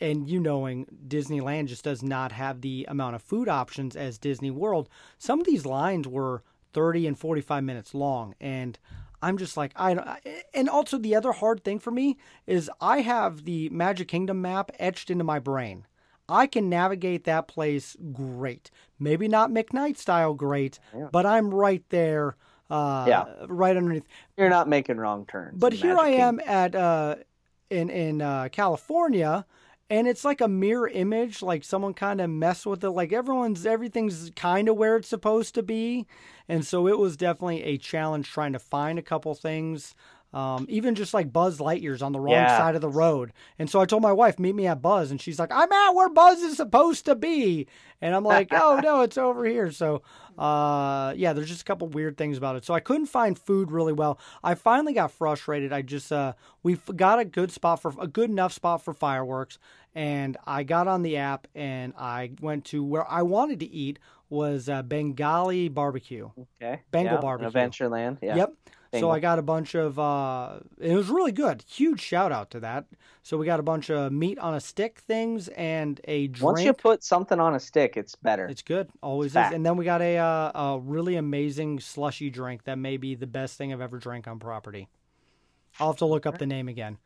[0.00, 4.50] and you knowing Disneyland just does not have the amount of food options as Disney
[4.50, 6.42] World, some of these lines were
[6.72, 8.34] 30 and 45 minutes long.
[8.40, 8.78] And
[9.22, 10.08] I'm just like, I don't.
[10.54, 12.16] And also, the other hard thing for me
[12.46, 15.86] is I have the Magic Kingdom map etched into my brain.
[16.28, 18.70] I can navigate that place great.
[18.98, 20.78] Maybe not McKnight style great,
[21.10, 22.36] but I'm right there,
[22.70, 23.24] uh, Yeah.
[23.48, 24.06] right underneath.
[24.36, 25.58] You're not making wrong turns.
[25.58, 26.40] But here Magic I Kingdom.
[26.40, 27.14] am at uh,
[27.70, 29.46] in in uh, California,
[29.90, 33.64] and it's like a mirror image like someone kind of messed with it like everyone's
[33.64, 36.06] everything's kind of where it's supposed to be
[36.48, 39.94] and so it was definitely a challenge trying to find a couple things
[40.34, 42.58] um, even just like Buzz Lightyear's on the wrong Yeah.
[42.58, 43.32] side of the road.
[43.58, 45.10] And so I told my wife, meet me at Buzz.
[45.10, 47.66] And she's like, I'm at where Buzz is supposed to be.
[48.02, 49.72] And I'm like, oh, no, it's over here.
[49.72, 50.02] So,
[50.36, 52.66] uh, yeah, there's just a couple weird things about it.
[52.66, 54.18] So I couldn't find food really well.
[54.44, 55.72] I finally got frustrated.
[55.72, 59.58] I just, uh, we got a good spot for, a good enough spot for fireworks.
[59.98, 63.98] And I got on the app and I went to where I wanted to eat
[64.30, 66.30] was uh, Bengali barbecue.
[66.62, 66.82] Okay.
[66.92, 67.50] Bengal yeah, barbecue.
[67.50, 68.18] Adventureland.
[68.22, 68.36] Yeah.
[68.36, 68.54] Yep.
[69.00, 69.98] So I got a bunch of.
[69.98, 71.64] Uh, it was really good.
[71.68, 72.86] Huge shout out to that.
[73.24, 76.44] So we got a bunch of meat on a stick things and a drink.
[76.44, 78.46] Once you put something on a stick, it's better.
[78.46, 78.88] it's good.
[79.02, 79.36] Always is.
[79.36, 83.26] And then we got a uh, a really amazing slushy drink that may be the
[83.26, 84.88] best thing I've ever drank on property.
[85.80, 86.98] I'll have to look up the name again.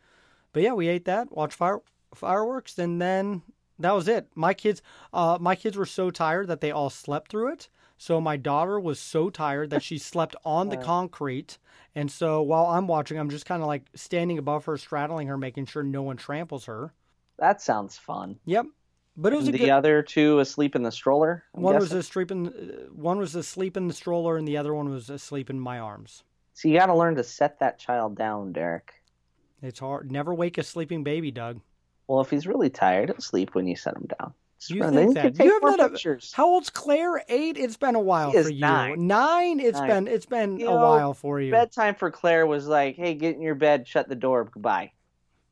[0.53, 1.33] But yeah, we ate that.
[1.33, 1.81] Watch fire
[2.15, 3.43] fireworks, and then
[3.79, 4.29] that was it.
[4.35, 4.83] My kids,
[5.13, 7.69] uh, my kids were so tired that they all slept through it.
[7.99, 11.59] So my daughter was so tired that she slept on the concrete.
[11.95, 15.37] And so while I'm watching, I'm just kind of like standing above her, straddling her,
[15.39, 16.93] making sure no one tramples her.
[17.39, 18.39] that sounds fun.
[18.45, 18.67] Yep.
[19.17, 19.69] But it was the good.
[19.69, 21.45] other two asleep in the stroller.
[21.55, 24.73] I'm one was asleep in, uh, one was asleep in the stroller, and the other
[24.73, 26.25] one was asleep in my arms.
[26.55, 28.95] So you got to learn to set that child down, Derek.
[29.61, 30.11] It's hard.
[30.11, 31.61] Never wake a sleeping baby, Doug.
[32.09, 34.35] Well, if he's really tired, he'll sleep when you set him down.
[34.69, 35.45] You And think that?
[35.45, 37.25] You have not a- uh, How old's Claire?
[37.29, 37.57] Eight.
[37.59, 38.61] It's been a while for you.
[38.61, 39.09] nine.
[39.09, 39.59] Nine.
[39.59, 39.89] It's Nine.
[39.89, 41.51] been it's been You a know, while for you.
[41.51, 44.93] Bedtime for Claire was like, "Hey, get in your bed, shut the door, goodbye."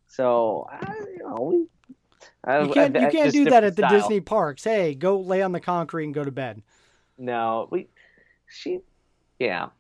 [0.07, 1.66] So, I, you know, we.
[2.44, 3.98] I- You can't I- you can't do that at the style.
[3.98, 4.62] Disney parks.
[4.62, 6.62] Hey, go lay on the concrete and go to bed.
[7.18, 7.88] No, we.
[8.48, 8.78] She.
[9.40, 9.70] Yeah.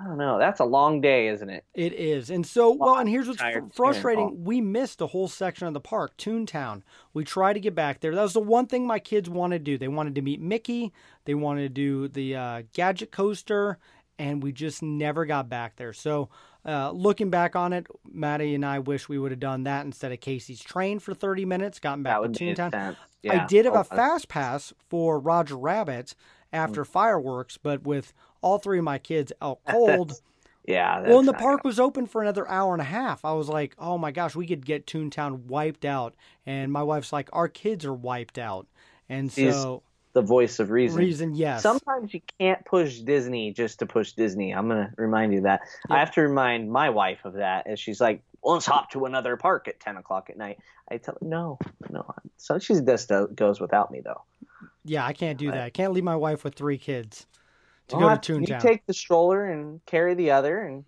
[0.00, 0.38] I don't know.
[0.38, 1.64] That's a long day, isn't it?
[1.74, 2.30] It is.
[2.30, 4.44] And so, well, and here's what's fr- frustrating.
[4.44, 6.82] We missed a whole section of the park, Toontown.
[7.14, 8.14] We tried to get back there.
[8.14, 9.78] That was the one thing my kids wanted to do.
[9.78, 10.92] They wanted to meet Mickey.
[11.24, 13.78] They wanted to do the uh, gadget coaster,
[14.18, 15.92] and we just never got back there.
[15.92, 16.28] So,
[16.64, 20.12] uh, looking back on it, Maddie and I wish we would have done that instead
[20.12, 22.70] of Casey's train for 30 minutes, gotten back to Toontown.
[22.70, 22.98] sense.
[23.28, 26.14] I did have Oh, a fast pass for Roger Rabbit
[26.52, 26.88] after Mm.
[26.88, 28.12] fireworks, but with
[28.42, 30.20] all three of my kids out cold.
[30.66, 31.00] Yeah.
[31.00, 33.24] Well, and the park not was open for another hour and a half.
[33.24, 36.14] I was like, oh my gosh, we could get Toontown wiped out.
[36.44, 38.66] And my wife's like, our kids are wiped out.
[39.08, 39.82] And so,
[40.12, 40.98] the voice of reason.
[40.98, 41.62] reason, yes.
[41.62, 44.52] Sometimes you can't push Disney just to push Disney.
[44.52, 45.60] I'm gonna remind you that.
[45.88, 49.06] I have to remind my wife of that, as she's like, well, "Let's hop to
[49.06, 50.58] another park at ten o'clock at night."
[50.90, 51.58] I tell her, "No,
[51.88, 52.04] no."
[52.36, 54.22] So she just goes without me though.
[54.84, 55.62] yeah, I can't do that.
[55.62, 57.26] I can't leave my wife with three kids
[57.88, 60.84] to go to You take the stroller and carry the other, and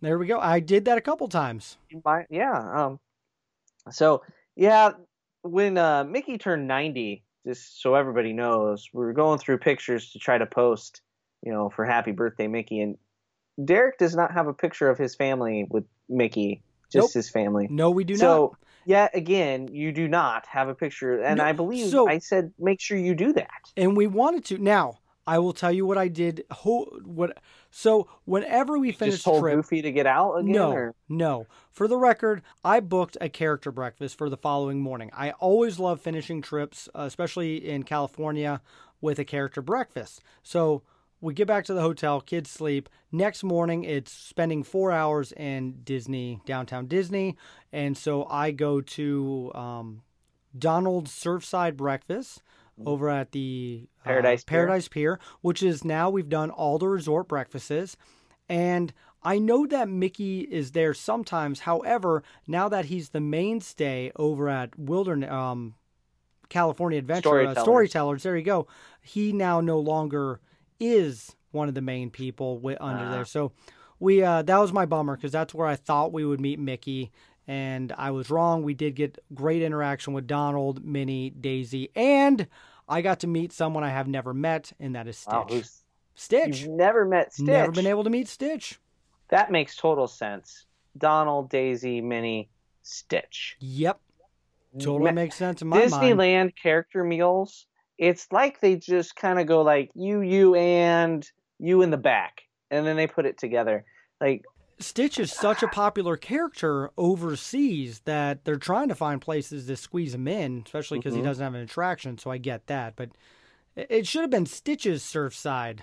[0.00, 0.38] there we go.
[0.40, 1.76] I did that a couple times.
[2.02, 2.26] buy.
[2.30, 2.52] Yeah.
[2.86, 3.00] Um.
[3.90, 4.22] So
[4.56, 4.92] yeah,
[5.42, 10.18] when uh, Mickey turned ninety, just so everybody knows, we were going through pictures to
[10.18, 11.02] try to post,
[11.42, 12.96] you know, for Happy Birthday Mickey, and
[13.62, 16.62] Derek does not have a picture of his family with Mickey,
[16.92, 17.12] just Nope.
[17.12, 17.68] his family.
[17.70, 21.44] No, we do not so yet again, you do not have a picture, and No,
[21.44, 23.50] I believe so- I said make sure you do that.
[23.76, 24.58] And we wanted to.
[24.58, 24.98] Now,
[25.30, 26.44] I will tell you what I did.
[26.50, 27.38] Ho- what?
[27.70, 30.50] So, whenever we Just finished told trip, Goofy to get out again.
[30.50, 30.94] No, or?
[31.08, 31.46] no.
[31.70, 35.08] For the record, I booked a character breakfast for the following morning.
[35.16, 38.60] I always love finishing trips, uh, especially in California,
[39.00, 40.20] with a character breakfast.
[40.42, 40.82] So
[41.20, 42.88] we get back to the hotel, kids sleep.
[43.12, 47.36] Next morning, it's spending four hours in Disney, downtown Disney.
[47.72, 50.02] And so I go to um,
[50.58, 52.42] Donald's Surfside Breakfast
[52.86, 54.58] over at the uh, Paradise Pier.
[54.58, 57.96] Paradise Pier, which is now we've done all the resort breakfasts.
[58.48, 61.60] And I know that Mickey is there sometimes.
[61.60, 65.74] However, now that he's the mainstay over at Wilderness, um,
[66.48, 67.62] California Adventure uh, Storytellers.
[67.62, 68.66] Storytellers, there you go.
[69.02, 70.40] He now no longer
[70.80, 73.10] is one of the main people under Ah.
[73.12, 73.24] there.
[73.24, 73.52] So
[74.00, 77.12] we uh, that was my bummer because that's where I thought we would meet Mickey,
[77.46, 78.62] and I was wrong.
[78.62, 82.46] We did get great interaction with Donald, Minnie, Daisy, and
[82.88, 85.32] I got to meet someone I have never met, and that is Stitch.
[85.32, 85.60] Wow,
[86.14, 86.62] Stitch.
[86.62, 87.46] you've never met Stitch.
[87.46, 88.78] Never been able to meet Stitch.
[89.28, 90.66] That makes total sense.
[90.98, 92.50] Donald, Daisy, Minnie,
[92.82, 93.56] Stitch.
[93.60, 94.00] Yep.
[94.78, 95.92] Totally Ma- makes sense in my mind.
[95.92, 97.66] Disneyland character meals.
[97.98, 101.28] It's like they just kind of go like you, you, and
[101.58, 103.84] you in the back, and then they put it together.
[104.20, 104.44] Like
[104.80, 110.14] Stitch is such a popular character overseas that they're trying to find places to squeeze
[110.14, 111.24] him in, especially because he Mhm.
[111.24, 112.16] doesn't have an attraction.
[112.18, 113.10] So I get that, but
[113.76, 115.80] it- should have been Stitch's Surfside.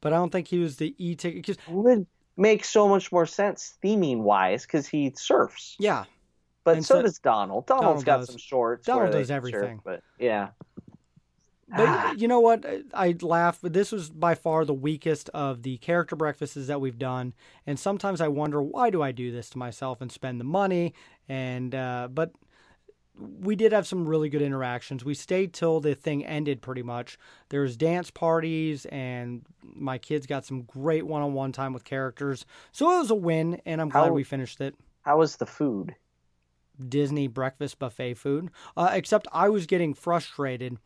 [0.00, 1.46] But I don't think he was the e ticket.
[1.46, 5.76] Cause would make so much more sense theming wise because he surfs.
[5.78, 6.04] yeah,
[6.64, 7.66] but so, so- does Donald.
[7.66, 8.28] Donald's Donald got does.
[8.30, 8.84] some shorts.
[8.86, 9.76] Donald does everything.
[9.76, 10.48] Surf, but yeah,
[11.76, 12.64] But you know what?
[12.94, 17.34] I- laugh, this was by far the weakest of the character breakfasts that we've done.
[17.66, 20.94] And sometimes I wonder why do I do this to myself and spend the money?
[21.28, 22.32] And uh, but
[23.18, 25.04] we did have some really good interactions.
[25.04, 27.18] We stayed till the thing ended pretty much.
[27.50, 32.46] There was dance parties, and my kids got some great one-on-one time with characters.
[32.72, 34.74] So it was a win, and I'm glad we finished it.
[35.02, 35.94] how was the food?
[36.88, 38.50] Disney breakfast buffet food.
[38.76, 40.78] Uh, except I was getting frustrated,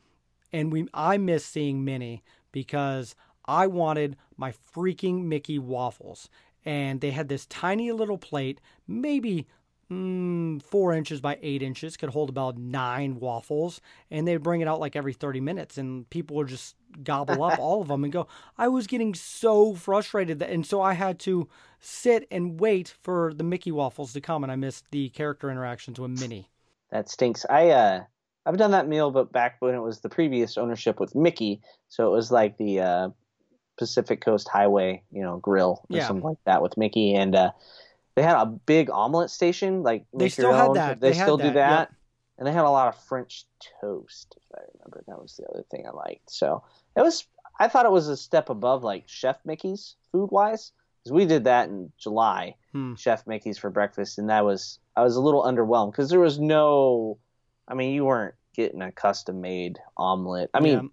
[0.52, 2.22] and we I missed seeing Minnie
[2.52, 3.14] because
[3.46, 6.28] I wanted my freaking Mickey waffles,
[6.64, 9.46] and they had this tiny little plate, maybe
[9.90, 13.80] mm, four inches by eight inches, could hold about nine waffles,
[14.10, 16.74] and they'd bring it out like every thirty minutes, and people would just
[17.04, 18.26] gobble up all of them and go.
[18.58, 21.48] I was getting so frustrated, that, and so I had to
[21.80, 26.00] sit and wait for the Mickey waffles to come, and I missed the character interactions
[26.00, 26.48] with Minnie.
[26.90, 27.44] That stinks.
[27.50, 28.04] I uh,
[28.46, 32.06] I've done that meal, but back when it was the previous ownership with Mickey, so
[32.06, 33.08] it was like the uh,
[33.76, 36.06] Pacific Coast Highway, you know, grill or Yeah.
[36.06, 37.50] something like that with Mickey, and uh,
[38.14, 39.82] they had a big omelet station.
[39.82, 40.74] Like They still had own.
[40.74, 41.00] that.
[41.00, 41.92] They, They had still do that, that, yep.
[42.38, 43.44] and they had a lot of French
[43.80, 44.34] toast.
[44.36, 46.30] If I remember, that was the other thing I liked.
[46.30, 46.62] So
[46.96, 47.26] it was.
[47.58, 50.72] I thought it was a step above like Chef Mickey's food wise,
[51.02, 52.54] because we did that in July.
[52.72, 52.94] Hmm.
[52.94, 56.38] Chef Mickey's for breakfast, and that was I was a little underwhelmed because there was
[56.38, 57.18] no,
[57.68, 60.50] I mean, you weren't getting a custom made omelet.
[60.54, 60.90] I mean,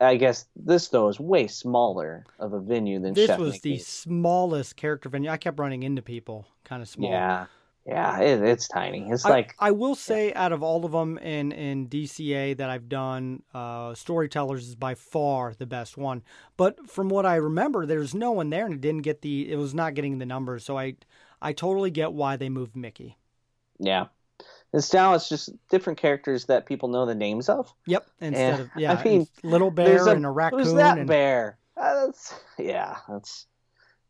[0.00, 3.78] I guess this though is way smaller of a venue than this Chef was the
[3.78, 5.30] smallest character venue.
[5.30, 7.10] I kept running into people, kind of small.
[7.10, 7.46] Yeah,
[7.86, 9.08] yeah, it, it's tiny.
[9.10, 12.70] It's I, like I will say, out of all of them in in DCA that
[12.70, 16.22] I've done, uh, Storytellers is by far the best one.
[16.56, 19.50] But from what I remember, there's no one there, and it didn't get the.
[19.50, 20.64] It was not getting the numbers.
[20.64, 20.94] So I,
[21.40, 23.18] I totally get why they moved Mickey.
[23.78, 24.06] yeah.
[24.72, 27.72] It's now it's just different characters that people know the names of.
[27.86, 28.06] Yep.
[28.20, 30.60] Instead Yeah, of yeah, I mean, little bear and a raccoon.
[30.60, 31.58] Who's that and, bear?
[31.76, 33.46] Uh, that's yeah, that's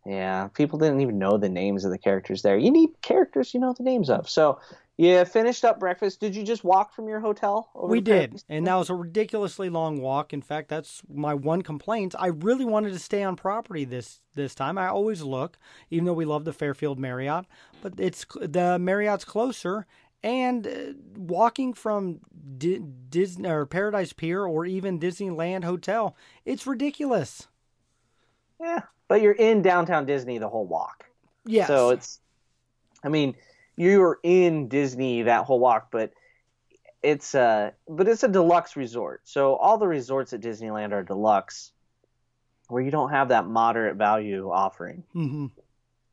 [0.07, 0.49] yeah.
[0.49, 2.57] People didn't even know the names of the characters there.
[2.57, 4.29] You need characters you know the names of.
[4.29, 4.61] So
[4.99, 6.21] yeah, finished up breakfast.
[6.21, 7.71] Did you just walk from your hotel?
[7.75, 10.33] Over We did, and that was a ridiculously long walk.
[10.33, 12.15] In fact, that's my one complaint.
[12.19, 14.79] I really wanted to stay on property this this time.
[14.79, 15.59] I always look,
[15.91, 17.47] even though we love the Fairfield Marriott,
[17.81, 19.87] but it's the Marriott's closer.
[20.25, 20.71] And uh,
[21.17, 22.21] walking from
[22.59, 27.49] Di- Disney or Paradise Pier or even Disneyland Hotel, it's ridiculous.
[28.61, 31.05] Yeah, but you're in downtown Disney the whole walk.
[31.45, 31.67] Yeah.
[31.67, 32.21] So it's,
[33.03, 33.35] I mean,
[33.77, 36.13] you're in Disney that whole walk, but
[37.03, 39.23] it's a but it's a deluxe resort.
[39.25, 41.73] So all the resorts at Disneyland are deluxe,
[42.69, 45.47] where you don't have that moderate value offering hmm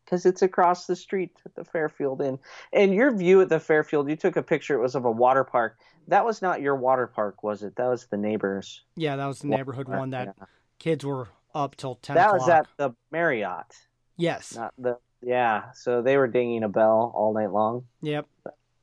[0.10, 2.40] because it's across the street at the Fairfield Inn.
[2.74, 4.74] And your view at the Fairfield, you took a picture.
[4.74, 5.78] It was of a water park.
[6.08, 7.76] That was not your water park, was it?
[7.76, 8.82] That was the neighbors.
[8.96, 10.46] Yeah, that was the neighborhood park, one that yeah.
[10.80, 12.40] kids were up till ten That o'clock.
[12.40, 13.76] was at the Marriott,
[14.18, 14.56] yes.
[14.56, 14.98] not the.
[15.22, 17.84] Yeah, so they were dinging a bell all night long.
[18.02, 18.26] Yep.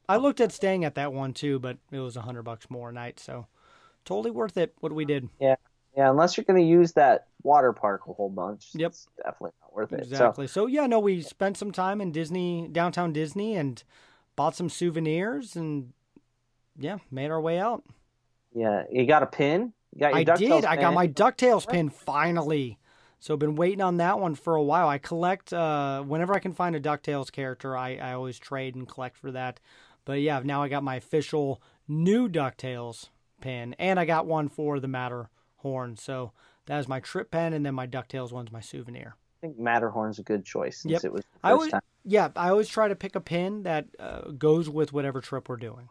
[0.08, 2.90] I looked at staying at that one too, but it was a hundred bucks more
[2.90, 3.46] a night, so
[4.04, 4.74] totally worth it.
[4.80, 5.28] What we did.
[5.40, 5.56] Yeah,
[5.96, 8.68] unless you're going to use that water park a whole bunch.
[8.74, 8.90] Yep.
[8.90, 10.00] It's definitely not worth it.
[10.00, 10.46] Exactly.
[10.46, 13.82] So, yeah, no, we spent some time in Disney, downtown Disney, and
[14.34, 15.92] bought some souvenirs, and
[16.78, 17.84] yeah, made our way out.
[18.54, 19.72] yeah, you got a pin?
[19.94, 20.64] You got your I DuckTales did.
[20.66, 22.78] I got my Ducktales pin finally.
[23.18, 24.88] So, been waiting on that one for a while.
[24.88, 27.74] I collect uh, whenever I can find a Ducktales character.
[27.74, 29.60] I, I always trade and collect for that.
[30.04, 33.08] But yeah, now I got my official new Ducktales
[33.40, 34.88] pin, and I got one for the
[35.66, 35.96] Matterhorn.
[35.96, 36.32] So
[36.66, 39.16] that is my trip pen, and then my Ducktales one's my souvenir.
[39.42, 41.04] I think Matterhorn's a good choice since Yep.
[41.04, 41.80] it was the I always, time.
[42.04, 45.56] yeah, I always try to pick a pin that uh, goes with whatever trip we're
[45.56, 45.88] doing.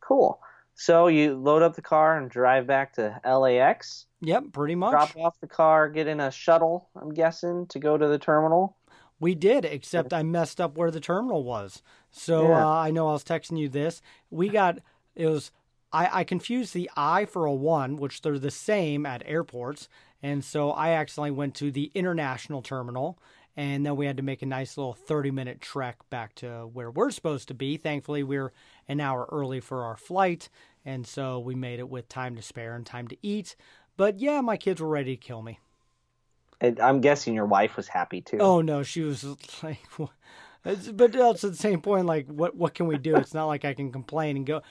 [0.00, 0.38] Cool.
[0.74, 4.06] So you load up the car and drive back to LAX.
[4.20, 4.90] Yep, pretty much.
[4.90, 6.88] Drop off the car, get in a shuttle.
[7.00, 8.76] I'm guessing to go to the terminal.
[9.20, 11.82] We did, except I messed up where the terminal was.
[12.10, 12.66] So Yeah.
[12.66, 14.02] uh, I know I was texting you this.
[14.30, 14.78] We got
[15.14, 15.52] it was
[15.94, 19.88] I, I confused the I for a one, which they're the same at airports,
[20.22, 23.18] and so I accidentally went to the international terminal,
[23.56, 26.90] and then we had to make a nice little thirty minute trek back to where
[26.90, 27.76] we're supposed to be.
[27.76, 28.52] Thankfully, we are
[28.88, 30.48] an hour early for our flight,
[30.84, 33.54] and so we made it with time to spare and time to eat.
[33.96, 35.60] But yeah, my kids were ready to kill me.
[36.60, 38.38] And I'm guessing your wife was happy too.
[38.40, 39.24] Oh no, she was
[39.62, 39.78] like,
[40.64, 43.16] but also at the same point, like, what what can we do?
[43.16, 44.62] It's not like I can complain and go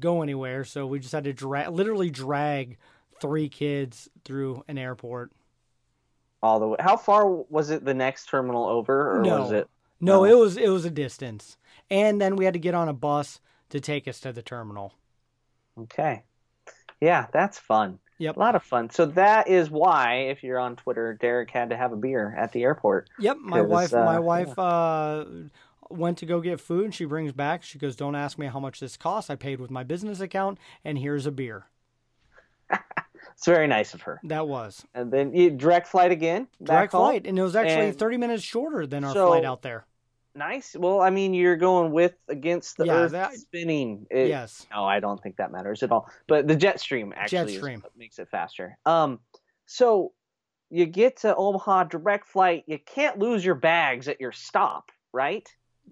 [0.00, 0.64] go anywhere.
[0.64, 2.78] So we just had to drag, literally drag
[3.20, 5.32] three kids through an airport.
[6.42, 6.76] All the way.
[6.80, 9.68] How far was it the next terminal over, or no, was it?
[10.00, 10.24] no, no?
[10.24, 11.56] it was it was a distance,
[11.90, 13.40] and then we had to get on a bus
[13.70, 14.94] to take us to the terminal.
[15.78, 16.24] Okay.
[17.00, 17.98] Yeah, that's fun.
[18.22, 18.36] Yep.
[18.36, 18.88] A lot of fun.
[18.90, 22.52] So that is why, if you're on Twitter, Derek had to have a beer at
[22.52, 23.10] the airport.
[23.18, 23.92] Yep, my wife.
[23.92, 25.24] my uh, wife uh,
[25.90, 27.64] went to go get food, and she brings back.
[27.64, 29.28] She goes, "Don't ask me how much this costs.
[29.28, 31.66] I paid with my business account, and here's a beer."
[33.34, 34.20] It's very nice of her.
[34.24, 36.46] That was And then you direct flight again.
[36.60, 37.06] back direct home?
[37.06, 39.84] flight, and it was actually And 30 minutes shorter than our so- flight out there.
[40.34, 40.74] Nice.
[40.78, 44.06] Well, I mean, you're going with against the Yeah, Earth that- spinning.
[44.10, 46.08] It- yes, No, I don't think that matters at all.
[46.26, 47.84] But the jet stream actually is stream.
[47.96, 48.78] makes it faster.
[48.86, 49.20] Um,
[49.66, 50.12] so
[50.70, 52.64] you get to Omaha direct flight.
[52.66, 55.46] You can't lose your bags at your stop, right?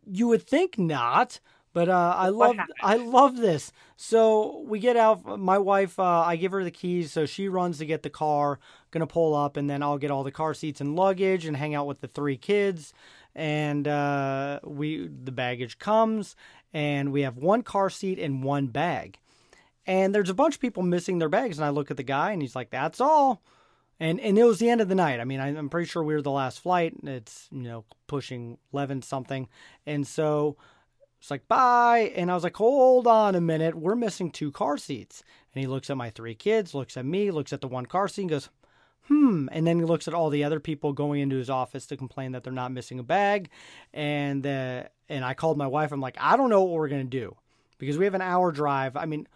[0.07, 1.41] you would think not,
[1.73, 2.57] but uh, I love?
[2.81, 3.73] I love this.
[3.97, 5.39] So we get out.
[5.39, 8.59] My wife, uh, I give her the keys, so she runs to get the car.
[8.91, 11.75] Gonna pull up, and then I'll get all the car seats and luggage, and hang
[11.75, 12.93] out with the three kids.
[13.35, 16.37] And uh, we the baggage comes,
[16.73, 19.19] and we have one car seat and one bag.
[19.87, 22.33] And there's a bunch of people missing their bags, and I look at the guy,
[22.33, 23.43] and he's like, "That's all."
[24.01, 25.21] And and it was the end of the night.
[25.21, 26.95] I mean, I'm pretty sure we were the last flight.
[27.05, 29.49] It's you know pushing eleven something,
[29.87, 30.57] and so
[31.21, 32.13] it's like bye.
[32.17, 35.23] And I was like, hold on a minute, we're missing two car seats.
[35.55, 38.09] And he looks at my three kids, looks at me, looks at the one car
[38.09, 38.49] seat, and goes,
[39.11, 39.49] hmm.
[39.53, 42.33] And then he looks at all the other people going into his office to complain
[42.33, 43.51] that they're not missing a bag.
[43.93, 45.93] And uh, and I called my wife.
[45.93, 47.37] I'm like, I don't know what we're gonna do
[47.77, 48.97] because we have an hour drive.
[48.97, 49.29] I mean.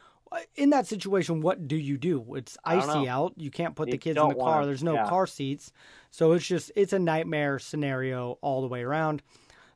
[0.56, 2.34] In that situation, what do you do?
[2.34, 3.34] It's icy out.
[3.36, 4.54] You can't put the kids in the car.
[4.56, 5.08] wanna- There's no yeah.
[5.08, 5.70] car seats.
[6.10, 9.22] So it's just, it's a nightmare scenario all the way around.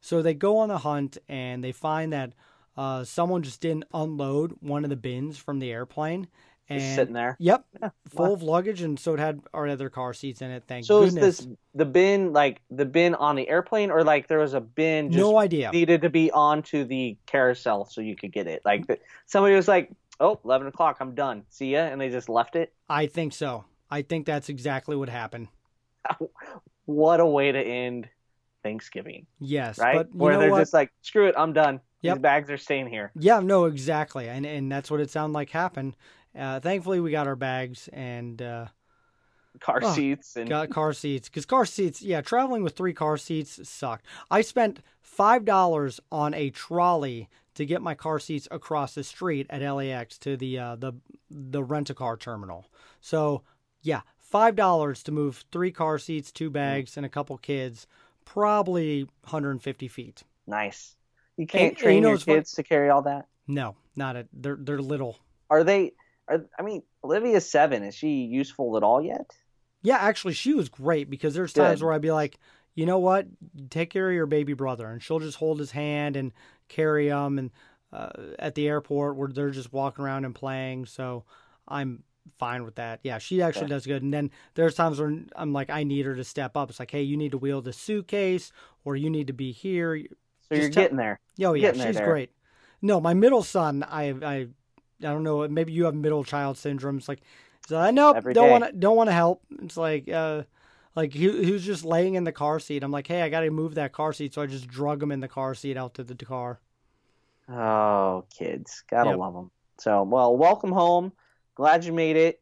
[0.01, 2.33] So they go on the hunt and they find that
[2.77, 6.27] uh, someone just didn't unload one of the bins from the airplane.
[6.71, 7.35] And Just sitting there.
[7.39, 7.91] Yep, Yeah.
[8.11, 10.65] full of luggage, and so it had our other car seats in it.
[10.67, 11.41] Thank So goodness.
[11.41, 14.61] is this the bin like the bin on the airplane, or like there was a
[14.61, 15.71] bin just no idea.
[15.73, 18.61] needed to be onto the carousel so you could get it?
[18.67, 19.91] Like the, somebody was like,
[20.21, 21.45] "Oh, 11 o'clock, I'm done.
[21.49, 22.75] See ya," and they just left it.
[22.89, 23.65] I think so.
[23.91, 25.49] I think that's exactly what happened.
[26.85, 28.09] What a way to end
[28.63, 29.97] Thanksgiving, Yes, right?
[29.97, 30.59] but Where they're what?
[30.61, 31.81] just like, "Screw it, I'm done.
[32.03, 32.21] These Yep.
[32.23, 35.97] bags are staying here." Yeah, no, exactly, and and that's what it sounded like happened.
[36.39, 38.41] Uh, thankfully, we got our bags and.
[38.41, 38.67] Uh,
[39.61, 43.17] Car Oh, seats and Got car seats because car seats, yeah, traveling with three car
[43.17, 44.07] seats sucked.
[44.31, 49.49] I spent five dollars on a trolley to get my car seats across the street
[49.51, 50.93] at LAX to the uh, the
[51.29, 52.67] the rent a car terminal.
[53.01, 53.43] So
[53.83, 57.89] yeah, five dollars to move three car seats, two bags, and a couple kids,
[58.25, 60.23] probably 150 feet.
[60.47, 60.95] nice.
[61.37, 63.27] You can't and train you know your what's fun- kids to carry all that.
[63.49, 64.29] No, not a.
[64.33, 65.19] They're they're little.
[65.51, 65.95] Are they?
[66.29, 67.83] Are, I mean, Olivia's seven.
[67.83, 69.31] Is she useful at all yet?
[69.83, 71.87] Yeah, actually, she was great because there's times Good.
[71.87, 72.39] where I'd be like,
[72.75, 73.27] you know what,
[73.71, 76.33] take care of your baby brother, and she'll just hold his hand and
[76.69, 77.51] carry him, and
[77.93, 80.87] uh, at the airport where they're just walking around and playing.
[80.87, 81.25] So
[81.67, 82.03] I'm
[82.39, 83.01] fine with that.
[83.03, 84.03] Yeah, she actually does good.
[84.03, 86.71] And then there's times when I'm like, I need her to step up.
[86.71, 88.53] It's like, hey, you need to wheel the suitcase,
[88.85, 89.97] or you need to be here.
[89.99, 90.07] So
[90.51, 91.21] Just you're tell- getting there.
[91.43, 92.31] Oh yeah, Getting there, she's great.
[92.83, 94.49] No, my middle son, I I
[95.01, 95.47] I don't know.
[95.49, 96.99] Maybe you have middle child syndrome.
[96.99, 97.21] It's like,
[97.69, 99.43] so I nope, Every don't want to don't want to help.
[99.63, 100.43] It's like, uh,
[100.97, 102.83] like he, he was just laying in the car seat.
[102.83, 105.13] I'm like, hey, I got to move that car seat, so I just drug him
[105.13, 106.61] in the car seat out to the car.
[107.49, 109.19] Oh, kids, gotta Yep.
[109.19, 109.51] love them.
[109.79, 111.13] So, well, welcome home.
[111.55, 112.41] Glad you made it.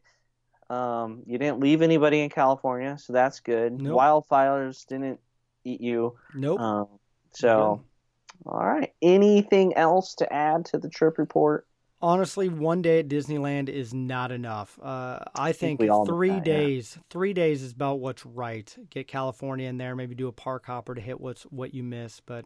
[0.69, 3.81] Um, you didn't leave anybody in California, so that's good.
[3.81, 3.99] Nope.
[3.99, 5.21] Wildfires didn't
[5.65, 6.17] eat you.
[6.35, 6.61] Nope.
[6.61, 6.89] Um,
[7.31, 7.85] so,
[8.45, 8.93] all right.
[9.01, 11.67] Anything else to add to the trip report?
[12.07, 14.79] Honestly, one day at Disneyland is not enough.
[14.81, 16.57] Uh, I think, all three that, yeah.
[16.57, 18.73] days, three days is about what's right.
[18.91, 22.21] Get California in there, maybe do a park hopper to hit what's what you miss.
[22.21, 22.45] But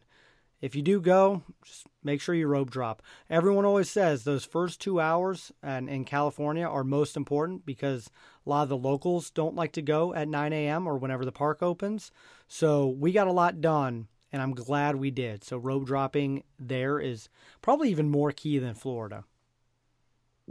[0.62, 3.02] if you do go, just make sure you rope drop.
[3.28, 8.10] Everyone always says those first two hours and in California are most important because
[8.46, 10.86] a lot of the locals don't like to go at 9 a.m.
[10.86, 12.10] or whenever the park opens.
[12.48, 15.44] So we got a lot done, and I'm glad we did.
[15.44, 17.28] So rope dropping there is
[17.60, 19.24] probably even more key than Florida.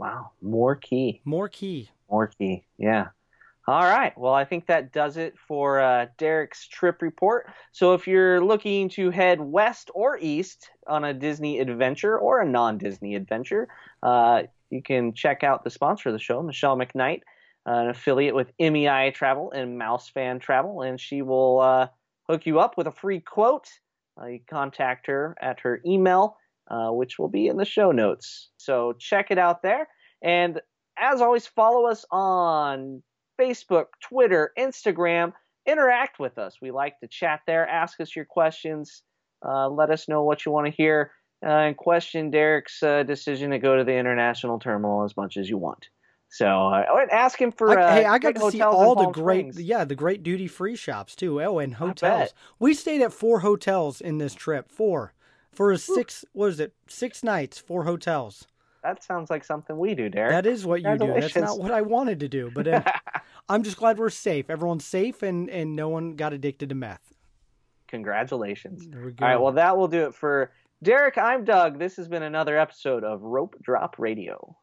[0.00, 1.20] Wow, more key.
[1.26, 1.90] More key.
[2.10, 2.64] More key.
[2.78, 3.08] Yeah.
[3.66, 4.16] All right.
[4.16, 7.50] Well, I think that does it for uh, Derek's trip report.
[7.72, 12.48] So if you're looking to head west or east on a Disney adventure or a
[12.48, 13.68] non Disney adventure,
[14.02, 17.20] uh, you can check out the sponsor of the show, Michelle McKnight,
[17.66, 21.88] an affiliate with MEI Travel and Mouse Fan Travel, and she will uh,
[22.26, 23.68] hook you up with a free quote.
[24.18, 26.38] Uh, you contact her at her email,
[26.70, 28.50] uh, which will be in the show notes.
[28.56, 29.88] So check it out there.
[30.22, 30.60] And
[30.98, 33.02] as always, follow us on
[33.40, 35.32] Facebook, Twitter, Instagram.
[35.66, 36.56] Interact with us.
[36.62, 37.68] We like to chat there.
[37.68, 39.02] Ask us your questions.
[39.46, 41.12] Uh, let us know what you want to hear.
[41.44, 45.48] uh, and question Derek's uh, decision to go to the international terminal as much as
[45.48, 45.88] you want.
[46.28, 47.76] So uh, ask him for.
[47.78, 49.62] I, uh, hey, I got to see all the great, Springs.
[49.62, 51.42] yeah, the great duty free shops too.
[51.42, 52.34] Oh, and hotels.
[52.58, 54.70] We stayed at four hotels in this trip.
[54.70, 55.12] Four
[55.52, 56.24] for a six.
[56.32, 56.74] What is it?
[56.88, 58.46] Six nights, four hotels.
[58.82, 60.32] That sounds like something we do, Derek.
[60.32, 61.12] That is what you do.
[61.20, 62.82] That's not what I wanted to do, but uh,
[63.48, 64.48] I'm just glad we're safe.
[64.48, 67.14] Everyone's safe, and and no one got addicted to meth.
[67.88, 68.86] Congratulations.
[68.86, 69.12] We.
[69.20, 71.18] All right, well, that will do it for Derek.
[71.18, 71.78] I'm Doug.
[71.78, 74.56] This has been another episode of Rope Drop Radio.